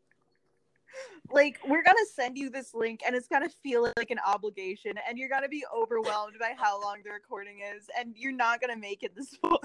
like 1.32 1.58
we're 1.68 1.84
gonna 1.84 1.98
send 2.14 2.38
you 2.38 2.50
this 2.50 2.74
link 2.74 3.02
and 3.06 3.16
it's 3.16 3.28
gonna 3.28 3.50
feel 3.64 3.92
like 3.98 4.12
an 4.12 4.20
obligation 4.26 4.94
and 5.08 5.18
you're 5.18 5.30
gonna 5.30 5.48
be 5.48 5.64
overwhelmed 5.76 6.36
by 6.40 6.54
how 6.58 6.82
long 6.82 6.98
the 7.06 7.12
recording 7.12 7.60
is 7.76 7.88
and 7.98 8.14
you're 8.18 8.34
not 8.34 8.60
gonna 8.60 8.76
make 8.78 9.02
it 9.04 9.16
this 9.16 9.30
far 9.42 9.58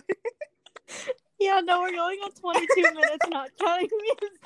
Yeah, 1.40 1.60
no, 1.64 1.80
we're 1.80 1.90
going 1.90 2.18
on 2.20 2.30
22 2.30 2.82
minutes, 2.94 3.26
not 3.28 3.50
counting 3.60 3.88
music. 4.00 4.38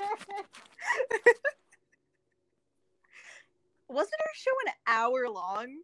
wasn't 3.89 4.15
our 4.21 4.35
show 4.35 4.51
an 4.67 4.73
hour 4.87 5.29
long 5.29 5.79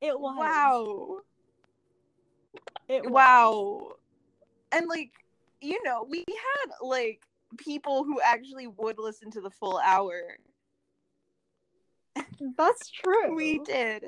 It 0.00 0.18
was. 0.18 0.36
wow 0.38 1.18
It 2.88 3.08
wow 3.10 3.92
and 4.72 4.86
like 4.88 5.10
you 5.60 5.82
know 5.84 6.06
we 6.08 6.24
had 6.28 6.70
like 6.82 7.20
people 7.56 8.04
who 8.04 8.20
actually 8.20 8.66
would 8.66 8.98
listen 8.98 9.30
to 9.32 9.40
the 9.40 9.50
full 9.50 9.80
hour 9.84 10.38
That's 12.56 12.90
true. 12.90 13.34
we 13.34 13.58
did 13.58 14.04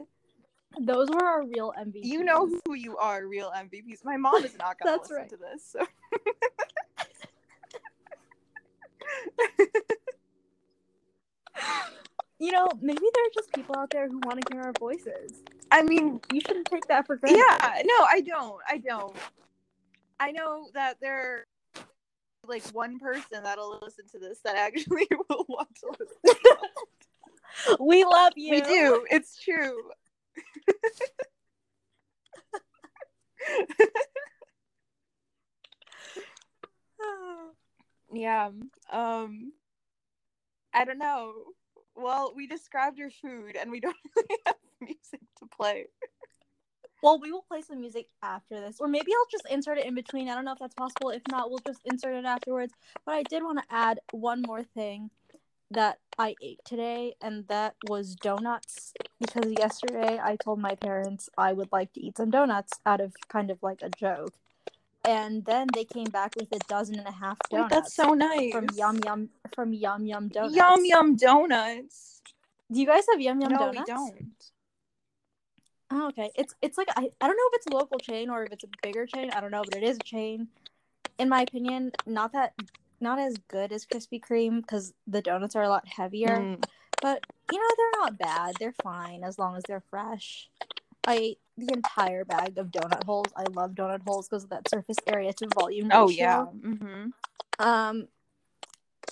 Those 0.80 1.09
were 1.11 1.24
our 1.24 1.46
real 1.46 1.72
MVPs. 1.78 2.04
you 2.04 2.24
know 2.24 2.48
who 2.66 2.74
you 2.74 2.96
are 2.98 3.26
real 3.26 3.50
mvps 3.56 4.04
my 4.04 4.16
mom 4.16 4.44
is 4.44 4.56
not 4.59 4.78
gonna 4.78 4.96
That's 4.96 5.11
listen 5.11 5.16
right. 5.16 5.28
to 5.30 5.37
this 5.37 5.64
so 5.64 5.80
You 12.38 12.52
know, 12.52 12.68
maybe 12.82 13.00
there 13.14 13.24
are 13.24 13.30
just 13.35 13.50
people 13.54 13.74
out 13.78 13.88
there 13.90 14.09
who 14.09 14.20
want 14.26 14.44
to 14.44 14.54
hear 14.54 14.62
our 14.62 14.72
voices. 14.78 15.42
I 15.70 15.83
mean 15.83 16.20
You 16.33 16.40
shouldn't 16.40 16.66
take 16.66 16.87
that 16.87 17.07
for 17.07 17.16
granted. 17.16 17.38
Yeah, 17.38 17.83
no, 17.85 18.07
I 18.09 18.20
don't. 18.20 18.61
I 18.68 18.79
don't. 18.79 19.16
I 20.18 20.33
know 20.33 20.68
that 20.74 20.98
there 21.00 21.46
like 22.46 22.64
one 22.68 22.98
person 22.98 23.42
that'll 23.42 23.79
listen 23.83 24.07
to 24.12 24.18
this 24.18 24.38
that 24.44 24.57
actually 24.57 25.07
will 25.29 25.44
want 25.48 25.68
to 25.81 25.92
listen. 25.98 26.40
We 27.81 28.05
love 28.05 28.35
you. 28.37 28.50
We 28.50 28.61
do. 28.61 29.07
It's 29.11 29.42
true. 29.42 29.90
yeah. 38.12 38.50
Um 38.92 39.52
I 40.74 40.85
don't 40.85 40.98
know. 40.98 41.33
Well, 41.94 42.35
we 42.37 42.46
described 42.46 42.98
your 42.98 43.11
food 43.11 43.57
and 43.57 43.70
we 43.70 43.81
don't 43.81 43.96
really 44.16 44.38
have 44.44 44.57
music 44.80 45.20
to 45.38 45.46
play. 45.46 45.86
Well, 47.02 47.20
we 47.20 47.30
will 47.30 47.42
play 47.42 47.62
some 47.62 47.80
music 47.80 48.06
after 48.22 48.60
this, 48.60 48.80
or 48.80 48.88
maybe 48.88 49.12
I'll 49.12 49.30
just 49.30 49.46
insert 49.50 49.78
it 49.78 49.86
in 49.86 49.94
between. 49.94 50.28
I 50.28 50.34
don't 50.34 50.44
know 50.44 50.52
if 50.52 50.58
that's 50.58 50.74
possible. 50.74 51.10
If 51.10 51.22
not, 51.30 51.50
we'll 51.50 51.60
just 51.60 51.80
insert 51.84 52.14
it 52.14 52.24
afterwards. 52.24 52.72
But 53.04 53.14
I 53.14 53.22
did 53.24 53.42
want 53.42 53.58
to 53.58 53.64
add 53.74 54.00
one 54.12 54.42
more 54.42 54.62
thing 54.62 55.10
that 55.70 55.98
I 56.18 56.34
ate 56.42 56.60
today, 56.64 57.14
and 57.20 57.46
that 57.48 57.76
was 57.86 58.14
donuts. 58.14 58.94
Because 59.20 59.52
yesterday 59.58 60.18
I 60.22 60.36
told 60.36 60.58
my 60.58 60.74
parents 60.74 61.28
I 61.36 61.52
would 61.52 61.68
like 61.70 61.92
to 61.94 62.00
eat 62.00 62.16
some 62.16 62.30
donuts 62.30 62.72
out 62.84 63.00
of 63.00 63.12
kind 63.28 63.50
of 63.50 63.62
like 63.62 63.82
a 63.82 63.90
joke, 63.90 64.32
and 65.06 65.44
then 65.44 65.66
they 65.74 65.84
came 65.84 66.10
back 66.10 66.34
with 66.36 66.48
a 66.52 66.58
dozen 66.68 66.98
and 66.98 67.06
a 67.06 67.12
half 67.12 67.38
Wait, 67.50 67.58
donuts 67.58 67.74
that's 67.74 67.94
so 67.94 68.14
nice. 68.14 68.52
from 68.52 68.66
Yum 68.74 68.98
Yum 69.04 69.28
from 69.54 69.72
Yum 69.72 70.06
Yum 70.06 70.28
Donuts. 70.28 70.56
Yum 70.56 70.84
Yum 70.84 71.16
Donuts. 71.16 72.22
Do 72.72 72.80
you 72.80 72.86
guys 72.86 73.04
have 73.10 73.20
Yum 73.20 73.40
Yum 73.40 73.52
no, 73.52 73.58
Donuts? 73.58 73.78
we 73.88 73.94
don't. 73.94 74.50
Oh, 75.90 76.09
okay. 76.09 76.31
It's 76.35 76.55
it's 76.62 76.79
like 76.79 76.88
I, 76.96 77.11
I 77.20 77.27
don't 77.27 77.37
know 77.37 77.49
if 77.53 77.55
it's 77.55 77.66
a 77.66 77.77
local 77.77 77.99
chain 77.99 78.29
or 78.31 78.44
if 78.44 78.53
it's 78.53 78.64
a 78.64 78.68
bigger 78.83 79.07
chain. 79.07 79.31
I 79.31 79.40
don't 79.40 79.51
know, 79.51 79.62
but 79.64 79.77
it 79.77 79.85
is 79.85 79.96
a 79.96 80.05
chain. 80.05 80.49
In 81.18 81.29
my 81.29 81.42
opinion, 81.42 81.92
not 82.07 82.33
that 82.33 82.55
not 83.01 83.18
as 83.18 83.37
good 83.49 83.72
as 83.72 83.87
Krispy 83.87 84.20
Kreme 84.20 84.61
because 84.61 84.94
the 85.07 85.22
donuts 85.22 85.55
are 85.55 85.62
a 85.62 85.68
lot 85.68 85.87
heavier. 85.87 86.29
Mm. 86.29 86.64
But 87.01 87.25
you 87.53 87.59
know 87.59 87.68
they're 87.77 88.01
not 88.03 88.18
bad. 88.18 88.55
They're 88.59 88.75
fine 88.83 89.22
as 89.22 89.38
long 89.38 89.57
as 89.57 89.62
they're 89.68 89.83
fresh. 89.90 90.49
I 91.07 91.14
ate 91.14 91.38
the 91.57 91.72
entire 91.72 92.25
bag 92.25 92.59
of 92.59 92.68
donut 92.68 93.05
holes. 93.05 93.29
I 93.37 93.44
love 93.53 93.72
donut 93.72 94.03
holes 94.07 94.29
because 94.29 94.44
of 94.44 94.51
that 94.51 94.68
surface 94.68 94.96
area 95.07 95.33
to 95.35 95.49
volume 95.55 95.88
ratio. 95.88 96.01
Oh 96.03 96.09
yeah. 96.09 96.44
Mm-hmm. 96.64 97.64
Um, 97.64 98.09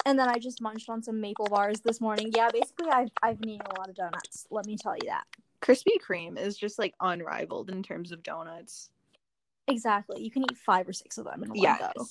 and 0.05 0.19
then 0.19 0.29
I 0.29 0.39
just 0.39 0.61
munched 0.61 0.89
on 0.89 1.03
some 1.03 1.21
maple 1.21 1.47
bars 1.47 1.81
this 1.81 2.01
morning. 2.01 2.33
Yeah, 2.35 2.49
basically 2.53 2.89
I've 2.91 3.11
I've 3.23 3.41
been 3.41 3.51
eating 3.51 3.67
a 3.67 3.79
lot 3.79 3.89
of 3.89 3.95
donuts. 3.95 4.47
Let 4.51 4.67
me 4.67 4.77
tell 4.77 4.97
you 4.97 5.09
that. 5.09 5.25
Krispy 5.65 5.99
Kreme 6.07 6.39
is 6.39 6.57
just 6.57 6.79
like 6.79 6.95
unrivaled 7.01 7.71
in 7.71 7.83
terms 7.83 8.13
of 8.13 8.23
donuts. 8.23 8.91
Exactly. 9.67 10.23
You 10.23 10.31
can 10.31 10.43
eat 10.43 10.59
five 10.59 10.87
or 10.87 10.93
six 10.93 11.17
of 11.17 11.25
them 11.25 11.43
in 11.43 11.49
one 11.51 11.59
Yes. 11.59 11.93
go. 11.97 12.05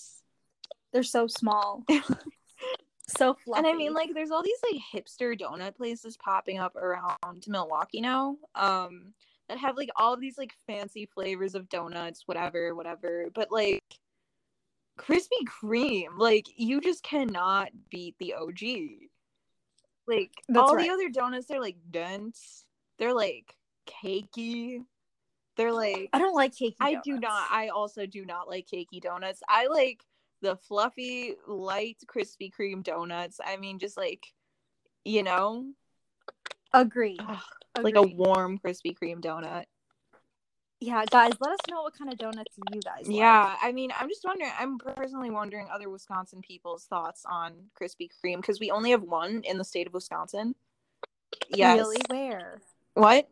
They're 0.91 1.03
so 1.03 1.27
small. 1.27 1.83
so 3.07 3.35
fluffy. 3.35 3.57
And 3.59 3.67
I 3.67 3.73
mean, 3.73 3.93
like, 3.93 4.13
there's 4.13 4.31
all 4.31 4.43
these 4.43 4.59
like 4.71 4.81
hipster 4.93 5.39
donut 5.39 5.75
places 5.75 6.17
popping 6.17 6.59
up 6.59 6.75
around 6.75 7.45
Milwaukee 7.47 8.01
now, 8.01 8.37
um, 8.55 9.13
that 9.49 9.57
have 9.59 9.77
like 9.77 9.89
all 9.95 10.17
these 10.17 10.37
like 10.37 10.53
fancy 10.65 11.07
flavors 11.13 11.53
of 11.53 11.69
donuts, 11.69 12.23
whatever, 12.25 12.73
whatever. 12.73 13.29
But 13.33 13.51
like, 13.51 13.83
Krispy 14.97 15.45
Kreme, 15.45 16.17
like, 16.17 16.45
you 16.55 16.79
just 16.81 17.03
cannot 17.03 17.69
beat 17.89 18.15
the 18.19 18.33
OG. 18.35 18.61
Like, 20.07 20.31
That's 20.49 20.59
all 20.69 20.75
right. 20.75 20.85
the 20.87 20.93
other 20.93 21.09
donuts, 21.09 21.47
they're 21.47 21.61
like 21.61 21.77
dense, 21.89 22.65
they're 22.99 23.13
like 23.13 23.55
cakey, 23.87 24.83
they're 25.57 25.73
like 25.73 26.09
I 26.13 26.19
don't 26.19 26.35
like 26.35 26.53
cakey. 26.53 26.75
I 26.79 26.99
do 27.03 27.19
not. 27.19 27.47
I 27.51 27.69
also 27.69 28.05
do 28.05 28.25
not 28.25 28.47
like 28.47 28.67
cakey 28.67 29.01
donuts. 29.01 29.41
I 29.47 29.67
like 29.67 30.01
the 30.41 30.55
fluffy, 30.57 31.35
light 31.47 31.97
Krispy 32.05 32.51
Kreme 32.51 32.83
donuts. 32.83 33.39
I 33.43 33.57
mean, 33.57 33.79
just 33.79 33.97
like, 33.97 34.25
you 35.05 35.23
know, 35.23 35.65
agree. 36.73 37.17
like 37.81 37.95
a 37.95 38.01
warm 38.01 38.59
Krispy 38.59 38.95
Kreme 38.97 39.21
donut. 39.21 39.65
yeah, 40.83 41.05
guys, 41.09 41.31
let 41.39 41.53
us 41.53 41.59
know 41.69 41.83
what 41.83 41.97
kind 41.97 42.11
of 42.11 42.17
donuts 42.17 42.57
you 42.73 42.81
guys 42.81 43.07
like. 43.07 43.15
Yeah, 43.15 43.55
I 43.61 43.71
mean, 43.71 43.91
I'm 43.97 44.09
just 44.09 44.25
wondering. 44.25 44.51
I'm 44.59 44.77
personally 44.77 45.29
wondering 45.29 45.67
other 45.73 45.89
Wisconsin 45.89 46.41
people's 46.41 46.85
thoughts 46.85 47.23
on 47.25 47.53
Krispy 47.79 48.09
Kreme 48.09 48.37
because 48.37 48.59
we 48.59 48.69
only 48.69 48.91
have 48.91 49.03
one 49.03 49.41
in 49.45 49.57
the 49.57 49.63
state 49.63 49.87
of 49.87 49.93
Wisconsin. 49.93 50.55
Yes. 51.49 51.77
Really? 51.77 52.01
Where? 52.09 52.61
What? 52.93 53.27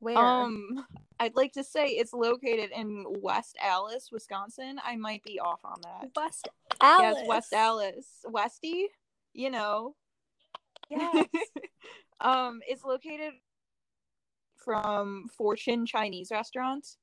Where? 0.00 0.16
Um, 0.16 0.86
I'd 1.20 1.34
like 1.34 1.52
to 1.54 1.64
say 1.64 1.86
it's 1.86 2.12
located 2.12 2.70
in 2.70 3.04
West 3.20 3.56
Allis, 3.60 4.10
Wisconsin. 4.12 4.80
I 4.84 4.96
might 4.96 5.22
be 5.24 5.40
off 5.40 5.60
on 5.64 5.80
that. 5.82 6.10
West 6.16 6.48
Allis. 6.80 7.16
Yes, 7.18 7.28
West 7.28 7.52
Allis, 7.52 8.06
Westy. 8.26 8.88
You 9.34 9.50
know. 9.50 9.94
Yes. 10.88 11.26
um, 12.20 12.60
it's 12.66 12.84
located 12.84 13.32
from 14.56 15.28
Fortune 15.36 15.86
Chinese 15.86 16.30
restaurants. 16.30 16.96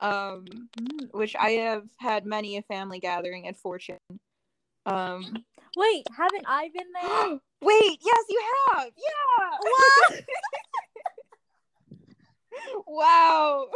Um, 0.00 0.44
Mm. 0.78 1.12
which 1.12 1.34
I 1.34 1.50
have 1.52 1.88
had 1.98 2.24
many 2.24 2.56
a 2.56 2.62
family 2.62 3.00
gathering 3.00 3.48
at 3.48 3.56
Fortune. 3.56 3.98
Um, 4.86 5.44
Wait, 5.76 6.06
haven't 6.16 6.44
I 6.46 6.70
been 6.72 6.86
there? 7.02 7.38
wait, 7.62 7.98
yes, 8.00 8.24
you 8.28 8.42
have. 8.70 8.90
Yeah. 8.96 9.58
What? 9.60 10.24
wow. 12.86 13.66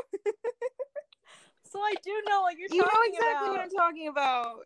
so 1.71 1.79
I 1.79 1.95
do 2.03 2.11
know 2.29 2.43
what 2.43 2.57
you're 2.59 2.69
talking 2.69 2.77
You 2.77 2.83
know 2.83 3.01
exactly 3.07 3.49
about. 3.49 3.51
what 3.51 3.61
I'm 3.61 3.71
talking 3.71 4.09
about. 4.09 4.61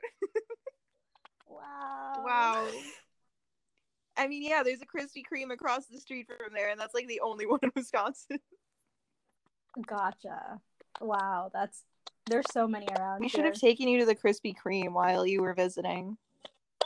Wow. 1.49 2.25
Wow. 2.25 2.69
I 4.17 4.27
mean, 4.29 4.43
yeah, 4.43 4.63
there's 4.63 4.81
a 4.81 4.87
Krispy 4.87 5.23
Kreme 5.31 5.53
across 5.53 5.87
the 5.87 5.99
street 5.99 6.27
from 6.27 6.53
there, 6.55 6.71
and 6.71 6.81
that's 6.81 6.95
like 6.95 7.07
the 7.07 7.21
only 7.21 7.47
one 7.47 7.61
in 7.63 7.71
Wisconsin. 7.75 8.39
Gotcha. 9.87 10.61
Wow, 11.01 11.51
that's 11.53 11.85
there's 12.27 12.47
so 12.51 12.67
many 12.67 12.87
around. 12.99 13.21
We 13.21 13.29
should 13.29 13.41
here. 13.41 13.51
have 13.51 13.61
taken 13.61 13.89
you 13.89 14.01
to 14.01 14.07
the 14.07 14.15
Krispy 14.15 14.55
Kreme 14.57 14.93
while 14.93 15.27
you 15.27 15.43
were 15.43 15.55
visiting. 15.55 16.17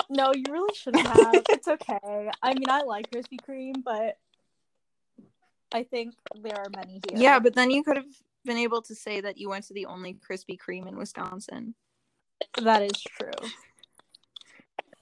No, 0.09 0.33
you 0.35 0.45
really 0.51 0.75
shouldn't 0.75 1.07
have. 1.07 1.43
it's 1.51 1.69
okay. 1.69 2.31
I 2.43 2.55
mean, 2.55 2.69
I 2.69 2.83
like 2.83 3.11
Krispy 3.11 3.39
Kreme, 3.41 3.85
but 3.85 4.19
I 5.73 5.83
think 5.85 6.15
there 6.43 6.57
are 6.59 6.69
many 6.75 7.01
here. 7.09 7.19
Yeah, 7.21 7.39
but 7.39 7.55
then 7.55 7.71
you 7.71 7.83
could 7.83 7.97
have 7.97 8.07
been 8.45 8.57
able 8.59 8.83
to 8.83 8.95
say 8.95 9.21
that 9.21 9.39
you 9.39 9.49
went 9.49 9.67
to 9.67 9.75
the 9.75 9.87
only 9.87 10.15
Krispy 10.15 10.59
Kreme 10.59 10.89
in 10.89 10.97
Wisconsin. 10.97 11.75
that 12.63 12.83
is 12.83 13.01
true. 13.03 13.31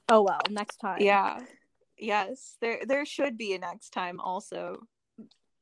Oh 0.08 0.22
well, 0.22 0.40
next 0.50 0.76
time. 0.78 0.98
Yeah. 1.00 1.38
Yes. 1.96 2.56
There 2.60 2.80
there 2.86 3.04
should 3.04 3.36
be 3.36 3.54
a 3.54 3.58
next 3.58 3.90
time 3.90 4.20
also. 4.20 4.82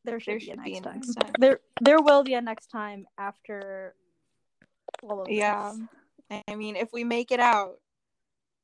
there 0.04 0.20
should, 0.20 0.32
There 0.32 0.38
be, 0.38 0.44
should 0.46 0.58
a 0.58 0.62
be 0.62 0.70
next, 0.72 0.78
a 0.78 0.82
time. 0.82 0.94
next 1.00 1.14
time. 1.14 1.32
There, 1.38 1.60
there 1.80 2.00
will 2.02 2.22
be 2.22 2.34
a 2.34 2.40
next 2.40 2.66
time 2.68 3.06
after 3.18 3.94
all 5.02 5.22
of 5.22 5.28
Yeah. 5.30 5.72
this. 6.30 6.40
I 6.48 6.54
mean, 6.56 6.76
if 6.76 6.90
we 6.92 7.04
make 7.04 7.30
it 7.32 7.40
out. 7.40 7.76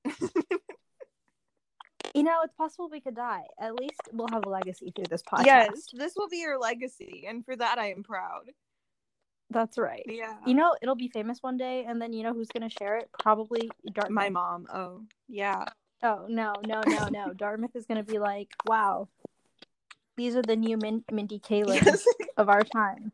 You 2.14 2.22
know, 2.22 2.40
it's 2.44 2.54
possible 2.54 2.88
we 2.90 3.00
could 3.00 3.14
die. 3.16 3.44
At 3.58 3.74
least 3.74 4.00
we'll 4.12 4.28
have 4.32 4.44
a 4.44 4.48
legacy 4.48 4.92
through 4.94 5.06
this 5.10 5.22
podcast. 5.22 5.46
Yes, 5.46 5.88
this 5.94 6.12
will 6.16 6.28
be 6.28 6.38
your 6.38 6.58
legacy, 6.58 7.24
and 7.28 7.44
for 7.44 7.56
that 7.56 7.78
I 7.78 7.90
am 7.90 8.02
proud. 8.02 8.50
that's 9.50 9.78
right. 9.78 10.04
Yeah. 10.06 10.36
You 10.46 10.54
know, 10.54 10.74
it'll 10.82 10.94
be 10.94 11.08
famous 11.08 11.38
one 11.42 11.56
day, 11.56 11.84
and 11.86 12.00
then 12.00 12.12
you 12.12 12.22
know 12.22 12.32
who's 12.34 12.48
gonna 12.48 12.68
share 12.70 12.96
it? 12.96 13.08
Probably 13.18 13.70
Dartmouth. 13.92 14.14
my 14.14 14.28
mom. 14.30 14.66
Oh, 14.72 15.02
yeah. 15.28 15.64
Oh 16.02 16.26
no, 16.28 16.52
no, 16.66 16.82
no, 16.86 17.08
no! 17.08 17.32
Dartmouth 17.36 17.74
is 17.76 17.86
gonna 17.86 18.02
be 18.02 18.18
like, 18.18 18.48
wow, 18.66 19.08
these 20.16 20.36
are 20.36 20.42
the 20.42 20.56
new 20.56 20.76
Min- 20.76 21.04
Mindy 21.10 21.38
Kaling 21.38 21.84
Yes. 21.84 22.04
of 22.36 22.48
our 22.48 22.62
time. 22.62 23.12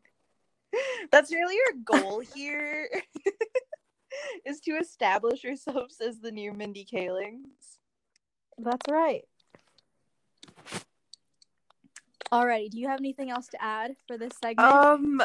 That's 1.11 1.31
really 1.31 1.55
your 1.55 1.99
goal 2.01 2.19
here. 2.19 2.89
is 4.45 4.59
to 4.61 4.71
establish 4.71 5.43
yourselves 5.43 6.01
as 6.01 6.19
the 6.19 6.31
new 6.31 6.51
Mindy 6.53 6.85
Kalings. 6.85 7.78
That's 8.61 8.89
right. 8.89 9.23
Alrighty, 12.31 12.69
do 12.69 12.79
you 12.79 12.87
have 12.87 12.99
anything 12.99 13.31
else 13.31 13.47
to 13.47 13.63
add 13.63 13.95
for 14.05 14.17
this 14.17 14.33
segment? 14.43 14.71
Um 14.71 15.21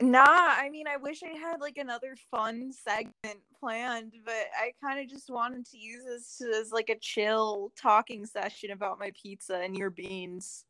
nah, 0.00 0.24
I 0.24 0.70
mean 0.70 0.86
I 0.86 0.96
wish 0.96 1.22
I 1.22 1.36
had 1.36 1.60
like 1.60 1.76
another 1.76 2.14
fun 2.30 2.72
segment 2.72 3.42
planned, 3.60 4.14
but 4.24 4.46
I 4.58 4.72
kind 4.82 5.00
of 5.00 5.08
just 5.08 5.28
wanted 5.28 5.66
to 5.66 5.78
use 5.78 6.04
this 6.04 6.40
as 6.56 6.72
like 6.72 6.88
a 6.88 6.98
chill 6.98 7.72
talking 7.76 8.24
session 8.24 8.70
about 8.70 8.98
my 8.98 9.12
pizza 9.20 9.56
and 9.56 9.76
your 9.76 9.90
beans. 9.90 10.64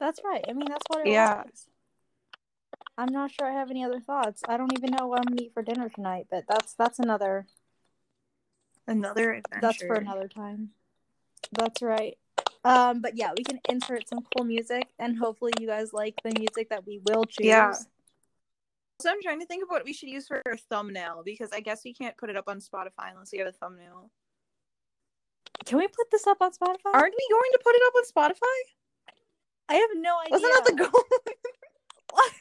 that's 0.00 0.20
right. 0.24 0.44
I 0.48 0.52
mean, 0.52 0.68
that's 0.68 0.86
what 0.88 1.06
it 1.06 1.12
Yeah. 1.12 1.44
was. 1.44 1.68
I'm 2.98 3.12
not 3.12 3.30
sure 3.30 3.48
I 3.48 3.52
have 3.52 3.70
any 3.70 3.84
other 3.84 4.00
thoughts. 4.00 4.42
I 4.48 4.56
don't 4.56 4.72
even 4.72 4.90
know 4.90 5.06
what 5.06 5.20
I'm 5.20 5.26
gonna 5.26 5.42
eat 5.42 5.54
for 5.54 5.62
dinner 5.62 5.88
tonight, 5.88 6.26
but 6.30 6.44
that's 6.48 6.74
that's 6.74 6.98
another 6.98 7.46
Another 8.86 9.32
adventure. 9.32 9.60
that's 9.60 9.82
for 9.82 9.94
another 9.94 10.28
time. 10.28 10.70
That's 11.52 11.82
right. 11.82 12.18
Um, 12.64 13.00
but 13.00 13.16
yeah, 13.16 13.32
we 13.36 13.44
can 13.44 13.60
insert 13.68 14.08
some 14.08 14.20
cool 14.34 14.44
music, 14.44 14.88
and 14.98 15.18
hopefully 15.18 15.52
you 15.60 15.66
guys 15.66 15.92
like 15.92 16.14
the 16.24 16.32
music 16.38 16.70
that 16.70 16.86
we 16.86 17.00
will 17.04 17.24
choose. 17.24 17.46
Yeah. 17.46 17.74
So 19.00 19.10
I'm 19.10 19.20
trying 19.22 19.40
to 19.40 19.46
think 19.46 19.62
of 19.62 19.68
what 19.68 19.84
we 19.84 19.92
should 19.92 20.08
use 20.08 20.26
for 20.26 20.40
a 20.50 20.56
thumbnail 20.56 21.22
because 21.24 21.50
I 21.52 21.60
guess 21.60 21.82
we 21.84 21.92
can't 21.92 22.16
put 22.16 22.30
it 22.30 22.36
up 22.36 22.48
on 22.48 22.60
Spotify 22.60 23.10
unless 23.12 23.32
we 23.32 23.38
have 23.38 23.48
a 23.48 23.52
thumbnail. 23.52 24.10
Can 25.66 25.78
we 25.78 25.88
put 25.88 26.10
this 26.10 26.26
up 26.26 26.38
on 26.40 26.52
Spotify? 26.52 26.94
Aren't 26.94 27.14
we 27.16 27.28
going 27.30 27.50
to 27.52 27.60
put 27.62 27.74
it 27.74 27.82
up 27.86 27.94
on 27.96 28.30
Spotify? 28.32 29.14
I 29.68 29.74
have 29.74 29.90
no 29.94 30.18
idea. 30.20 30.32
Wasn't 30.32 30.52
that 30.54 30.64
the 30.64 30.84
goal? 30.84 31.02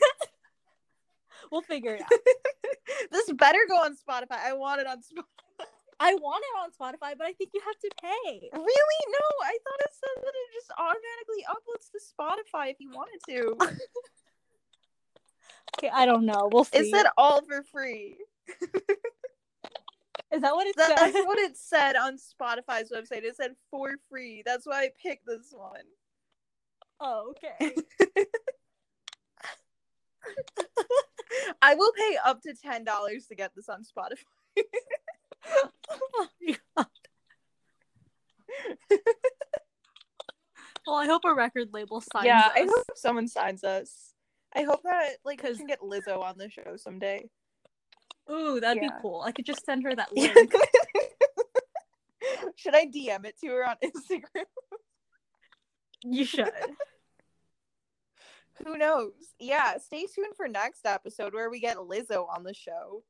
we'll 1.52 1.62
figure 1.62 1.96
it 1.96 2.02
out. 2.02 2.12
this 3.12 3.32
better 3.34 3.60
go 3.68 3.76
on 3.76 3.96
Spotify. 3.96 4.38
I 4.46 4.54
want 4.54 4.82
it 4.82 4.88
on 4.88 4.98
Spotify. 5.00 5.66
I 6.00 6.16
want 6.16 6.44
it 6.44 6.56
on 6.60 6.72
Spotify, 6.72 7.16
but 7.18 7.26
I 7.28 7.34
think 7.34 7.52
you 7.54 7.62
have 7.66 7.78
to 7.80 7.90
pay. 8.02 8.50
Really? 8.52 9.02
No, 9.08 9.28
I 9.44 9.58
thought 9.64 9.80
it 9.82 9.94
said 9.94 10.24
that 10.24 10.34
it 10.34 10.54
just 10.54 10.72
automatically 10.78 11.46
uploads 11.50 11.92
to 11.92 12.00
Spotify 12.00 12.72
if 12.72 12.78
you 12.80 12.92
wanted 12.92 13.20
to. 13.30 13.78
Okay, 15.80 15.90
I 15.92 16.06
don't 16.06 16.26
know. 16.28 16.50
We'll 16.52 16.66
see. 16.66 16.78
it 16.78 16.92
said 16.96 17.08
all 17.18 17.42
for 17.42 17.64
free. 17.64 18.16
Is 20.32 20.42
that 20.42 20.54
what 20.54 20.68
it 20.68 20.76
That- 20.78 21.00
said? 21.00 21.14
that's 21.14 21.26
what 21.26 21.40
it 21.40 21.58
said 21.58 21.96
on 21.96 22.18
Spotify's 22.18 22.92
website. 22.92 23.24
It 23.24 23.36
said 23.36 23.56
for 23.72 23.96
free. 24.08 24.44
That's 24.46 24.68
why 24.68 24.84
I 24.84 24.90
picked 25.02 25.26
this 25.26 25.52
one. 25.52 25.82
Oh, 27.00 27.34
okay. 27.60 27.76
I 31.62 31.74
will 31.76 31.92
pay 31.94 32.18
up 32.24 32.42
to 32.44 32.54
ten 32.54 32.84
dollars 32.84 33.26
to 33.28 33.36
get 33.36 33.54
this 33.56 33.68
on 33.70 33.84
Spotify. 33.84 34.24
well, 40.88 40.96
I 40.98 41.06
hope 41.06 41.22
a 41.26 41.34
record 41.34 41.70
label 41.74 42.02
signs 42.02 42.26
yeah, 42.26 42.50
I 42.56 42.64
us. 42.64 42.70
hope 42.74 42.86
someone 42.96 43.28
signs 43.28 43.64
us. 43.64 44.14
I 44.56 44.64
hope 44.64 44.82
that 44.84 45.18
like 45.26 45.42
we 45.44 45.56
can 45.56 45.68
get 45.68 45.80
Lizzo 45.82 46.22
on 46.22 46.38
the 46.38 46.50
show 46.50 46.76
someday. 46.78 47.30
Ooh, 48.32 48.60
that'd 48.60 48.82
Yeah. 48.82 48.90
be 48.90 48.96
cool. 49.02 49.22
I 49.22 49.32
could 49.32 49.46
just 49.46 49.66
send 49.66 49.84
her 49.84 49.96
that 49.96 50.12
link. 50.16 50.54
Should 52.56 52.76
I 52.76 52.86
DM 52.86 53.26
it 53.26 53.38
to 53.42 53.48
her 53.48 53.68
on 53.68 53.76
Instagram? 53.84 54.46
you 56.04 56.26
should. 56.26 56.50
Who 58.66 58.78
knows? 58.78 59.12
Yeah, 59.40 59.78
stay 59.80 60.06
tuned 60.06 60.36
for 60.38 60.48
next 60.48 60.86
episode 60.86 61.34
where 61.34 61.50
we 61.50 61.60
get 61.60 61.78
Lizzo 61.78 62.28
on 62.30 62.44
the 62.44 62.54
show. 62.54 63.04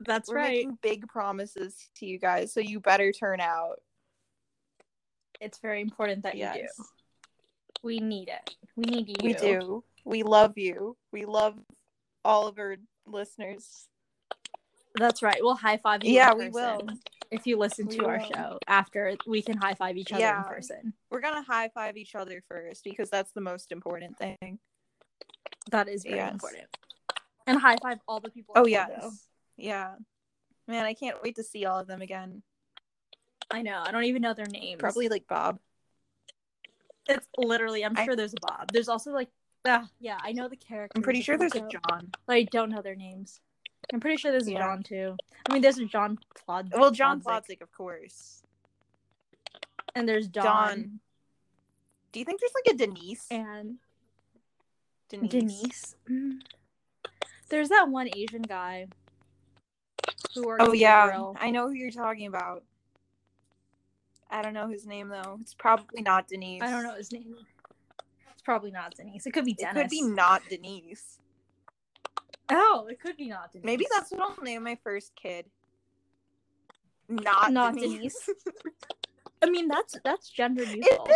That's 0.00 0.28
We're 0.30 0.36
right. 0.36 0.50
making 0.50 0.78
big 0.82 1.08
promises 1.08 1.88
to 1.96 2.06
you 2.06 2.18
guys, 2.18 2.52
so 2.52 2.60
you 2.60 2.80
better 2.80 3.12
turn 3.12 3.40
out. 3.40 3.80
It's 5.40 5.58
very 5.58 5.80
important 5.80 6.22
that 6.24 6.36
you 6.36 6.48
do. 6.52 6.84
We 7.82 7.98
need 7.98 8.28
it. 8.28 8.56
We 8.76 8.84
need 8.84 9.08
you. 9.08 9.14
We 9.22 9.34
do. 9.34 9.84
We 10.04 10.22
love 10.22 10.56
you. 10.58 10.96
We 11.12 11.24
love 11.24 11.54
all 12.24 12.46
of 12.48 12.58
our 12.58 12.76
listeners. 13.06 13.88
That's 14.96 15.22
right. 15.22 15.38
We'll 15.40 15.54
high 15.54 15.76
five 15.76 16.02
you. 16.04 16.12
Yeah, 16.12 16.34
we 16.34 16.48
will. 16.48 16.88
If 17.30 17.46
you 17.46 17.56
listen 17.58 17.86
We 17.86 17.98
to 17.98 18.06
our 18.06 18.20
show 18.24 18.58
after, 18.66 19.14
we 19.26 19.42
can 19.42 19.56
high 19.58 19.74
five 19.74 19.96
each 19.96 20.12
other 20.12 20.20
Yeah. 20.22 20.38
in 20.38 20.44
person. 20.48 20.94
We're 21.10 21.20
gonna 21.20 21.42
high 21.42 21.68
five 21.68 21.96
each 21.96 22.14
other 22.14 22.42
first 22.48 22.82
because 22.84 23.10
that's 23.10 23.32
the 23.32 23.40
most 23.40 23.70
important 23.70 24.16
thing. 24.16 24.58
That 25.70 25.88
is 25.88 26.04
very 26.04 26.16
Yes. 26.16 26.32
important. 26.32 26.66
And 27.46 27.58
high 27.60 27.76
five 27.82 27.98
all 28.08 28.20
the 28.20 28.30
people. 28.30 28.54
Oh 28.56 28.66
yes. 28.66 28.90
Kodo. 28.90 29.12
Yeah. 29.58 29.96
Man, 30.66 30.84
I 30.84 30.94
can't 30.94 31.22
wait 31.22 31.36
to 31.36 31.42
see 31.42 31.66
all 31.66 31.78
of 31.78 31.86
them 31.86 32.00
again. 32.00 32.42
I 33.50 33.62
know. 33.62 33.82
I 33.84 33.90
don't 33.90 34.04
even 34.04 34.22
know 34.22 34.34
their 34.34 34.46
names. 34.46 34.78
Probably 34.80 35.08
like 35.08 35.26
Bob. 35.26 35.58
It's 37.08 37.26
literally. 37.36 37.84
I'm 37.84 37.96
I- 37.96 38.04
sure 38.04 38.16
there's 38.16 38.34
a 38.34 38.40
Bob. 38.46 38.72
There's 38.72 38.88
also 38.88 39.10
like. 39.12 39.28
Ah, 39.66 39.88
yeah, 39.98 40.16
I 40.22 40.32
know 40.32 40.48
the 40.48 40.56
character. 40.56 40.92
I'm 40.96 41.02
pretty 41.02 41.20
sure 41.20 41.36
there's 41.36 41.54
a 41.54 41.60
John. 41.68 42.12
But 42.26 42.36
I 42.36 42.42
don't 42.44 42.70
know 42.70 42.80
their 42.80 42.94
names. 42.94 43.40
I'm 43.92 44.00
pretty 44.00 44.16
sure 44.16 44.30
there's 44.30 44.46
a 44.46 44.52
Yeah. 44.52 44.58
John 44.60 44.82
too. 44.82 45.16
I 45.48 45.52
mean, 45.52 45.62
there's 45.62 45.78
a 45.78 45.84
John 45.84 46.18
Plod. 46.36 46.70
Well, 46.72 46.90
John 46.90 47.20
Plodzik, 47.20 47.60
of 47.60 47.72
course. 47.72 48.42
and 49.94 50.08
there's 50.08 50.28
Dawn, 50.28 50.44
John. 50.44 51.00
Do 52.12 52.18
you 52.20 52.24
think 52.24 52.40
there's 52.40 52.52
like 52.54 52.74
a 52.74 52.76
Denise? 52.78 53.26
and 53.30 53.78
Denise. 55.08 55.30
Denise. 55.30 55.96
Mm. 56.08 56.40
There's 57.48 57.70
that 57.70 57.88
one 57.88 58.08
Asian 58.14 58.42
guy 58.42 58.86
who 60.34 60.46
works 60.46 60.64
Oh 60.66 60.72
yeah. 60.72 61.32
I 61.36 61.50
know 61.50 61.68
who 61.68 61.74
you're 61.74 61.90
talking 61.90 62.26
about. 62.26 62.64
I 64.30 64.42
don't 64.42 64.54
know 64.54 64.68
his 64.68 64.86
name 64.86 65.08
though. 65.08 65.38
It's 65.40 65.54
probably 65.54 66.02
not 66.02 66.28
Denise. 66.28 66.62
I 66.62 66.70
don't 66.70 66.82
know 66.82 66.94
his 66.94 67.12
name. 67.12 67.34
It's 68.32 68.42
probably 68.42 68.70
not 68.70 68.94
Denise. 68.94 69.26
It 69.26 69.32
could 69.32 69.44
be 69.44 69.54
Dennis. 69.54 69.76
It 69.76 69.82
could 69.82 69.90
be 69.90 70.02
not 70.02 70.42
Denise. 70.48 71.18
Oh, 72.50 72.86
it 72.90 73.00
could 73.00 73.16
be 73.16 73.28
not 73.28 73.52
Denise. 73.52 73.64
Maybe 73.64 73.86
that's 73.90 74.10
what 74.10 74.20
I'll 74.20 74.44
name 74.44 74.64
my 74.64 74.78
first 74.82 75.12
kid. 75.16 75.46
Not, 77.08 77.52
Not 77.52 77.74
Denise. 77.74 78.28
I 79.42 79.48
mean, 79.48 79.68
that's 79.68 79.96
that's 80.04 80.28
gender 80.28 80.66
neutral 80.66 81.08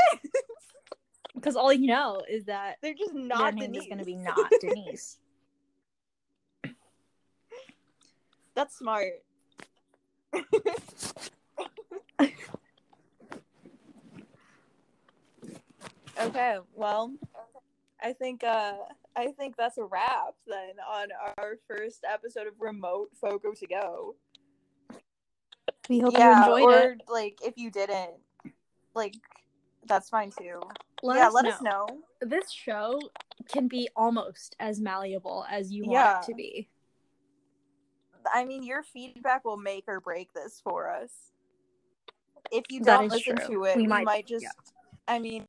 because 1.35 1.57
all 1.57 1.72
you 1.72 1.88
know 1.88 2.22
is 2.31 2.44
that 2.44 2.76
They're 2.81 2.94
just 2.94 3.14
not 3.14 3.57
Denise. 3.57 3.83
is 3.83 3.88
going 3.88 3.98
to 3.98 4.05
be 4.05 4.16
not 4.16 4.50
Denise. 4.61 5.18
That's 8.55 8.77
smart. 8.77 9.12
okay, 16.21 16.59
well, 16.75 17.12
I 18.03 18.12
think 18.12 18.45
uh 18.45 18.75
I 19.17 19.29
think 19.33 19.57
that's 19.57 19.79
a 19.79 19.85
wrap 19.85 20.35
then 20.47 20.75
on 20.91 21.09
our 21.38 21.57
first 21.69 22.05
episode 22.11 22.47
of 22.47 22.55
Remote 22.59 23.11
Foco 23.21 23.53
to 23.53 23.67
Go. 23.67 24.17
We 25.88 26.01
hope 26.01 26.12
yeah, 26.15 26.47
you 26.47 26.55
enjoyed 26.57 26.75
or 26.75 26.93
it. 26.93 27.03
like 27.09 27.38
if 27.45 27.55
you 27.57 27.71
didn't, 27.71 28.15
like 28.95 29.15
that's 29.87 30.09
fine 30.09 30.31
too. 30.31 30.61
Let 31.03 31.17
yeah, 31.17 31.27
us 31.29 31.35
let 31.35 31.45
know. 31.45 31.51
us 31.51 31.62
know. 31.62 31.87
This 32.21 32.51
show 32.53 33.01
can 33.49 33.67
be 33.67 33.88
almost 33.97 34.55
as 34.61 34.81
malleable 34.81 35.45
as 35.51 35.73
you 35.73 35.85
want 35.85 35.93
Yeah. 35.95 36.21
it 36.21 36.27
to 36.27 36.35
be. 36.35 36.69
I 38.33 38.45
mean, 38.45 38.63
your 38.63 38.83
feedback 38.83 39.45
will 39.45 39.57
make 39.57 39.85
or 39.89 40.01
break 40.01 40.33
this 40.33 40.61
for 40.63 40.91
us. 40.91 41.11
If 42.51 42.65
you 42.71 42.81
That 42.81 42.99
don't 42.99 43.09
listen 43.09 43.37
true. 43.37 43.47
to 43.47 43.65
it, 43.65 43.77
We 43.77 43.83
we, 43.83 43.89
might- 43.89 44.05
might, 44.05 44.27
just. 44.27 44.43
yeah. 44.45 44.51
I 45.09 45.19
mean, 45.19 45.47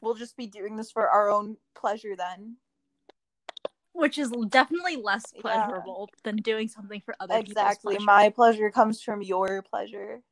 we'll 0.00 0.14
just 0.14 0.36
be 0.36 0.46
doing 0.46 0.76
this 0.76 0.90
for 0.90 1.08
our 1.08 1.30
own 1.30 1.56
pleasure 1.74 2.16
then. 2.16 2.56
Which 3.92 4.18
is 4.18 4.30
definitely 4.48 4.96
less 4.96 5.24
Yeah. 5.34 5.40
pleasurable 5.40 6.08
than 6.22 6.36
doing 6.36 6.68
something 6.68 7.00
for 7.00 7.14
other 7.20 7.36
exactly. 7.38 7.94
pleasure. 7.96 8.04
My 8.04 8.30
pleasure 8.30 8.70
comes 8.70 9.02
from 9.02 9.22
your 9.22 9.62
pleasure. 9.62 10.22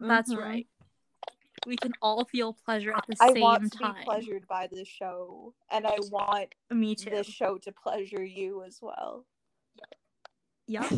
That's 0.00 0.32
Mhm. 0.32 0.38
right. 0.42 0.68
We 1.66 1.76
can 1.76 1.94
all 2.02 2.24
feel 2.26 2.52
pleasure 2.52 2.92
at 2.94 3.06
the 3.06 3.16
I 3.20 3.32
same 3.32 3.40
want 3.42 3.72
to 3.72 3.78
time. 3.78 3.94
be 3.94 4.04
pleasured 4.04 4.46
by 4.46 4.66
this 4.66 4.86
show, 4.86 5.54
and 5.70 5.86
I 5.86 5.96
want 6.10 6.54
Me 6.70 6.94
too. 6.94 7.08
this 7.10 7.26
show 7.26 7.56
to 7.58 7.72
pleasure 7.72 8.22
you 8.22 8.62
as 8.64 8.82
well. 8.82 9.24
Yep. 10.66 10.90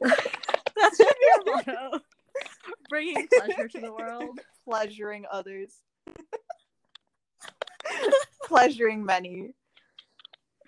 That 0.00 0.90
should 0.96 1.06
be 1.06 1.26
our 1.36 1.44
motto. 1.56 2.00
Bringing 2.88 3.28
pleasure 3.28 3.68
to 3.68 3.80
the 3.80 3.92
world. 3.92 4.38
Pleasuring 4.64 5.24
others. 5.30 5.74
pleasuring 8.44 9.04
many. 9.04 9.54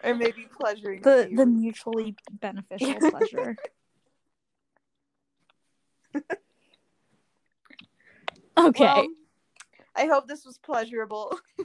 Or 0.02 0.14
maybe 0.14 0.46
pleasuring 0.58 1.02
The 1.02 1.26
few. 1.28 1.36
the 1.36 1.46
mutually 1.46 2.14
beneficial 2.40 2.94
pleasure. 3.10 3.56
Okay. 8.56 8.84
Well, 8.84 9.06
I 9.96 10.06
hope 10.06 10.28
this 10.28 10.44
was 10.44 10.58
pleasurable. 10.58 11.38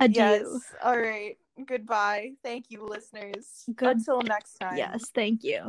Adieu. 0.00 0.20
Yes. 0.20 0.46
All 0.82 0.98
right. 0.98 1.36
Goodbye. 1.66 2.32
Thank 2.42 2.70
you, 2.70 2.84
listeners. 2.84 3.64
Good- 3.74 3.96
Until 3.98 4.22
next 4.22 4.54
time. 4.54 4.76
yes, 4.76 5.10
thank 5.14 5.44
you. 5.44 5.66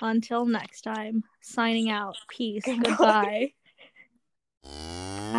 Until 0.00 0.46
next 0.46 0.82
time, 0.82 1.24
signing 1.40 1.90
out. 1.90 2.16
Peace. 2.28 2.64
Goodbye. 2.64 2.88
Goodbye. 2.88 3.52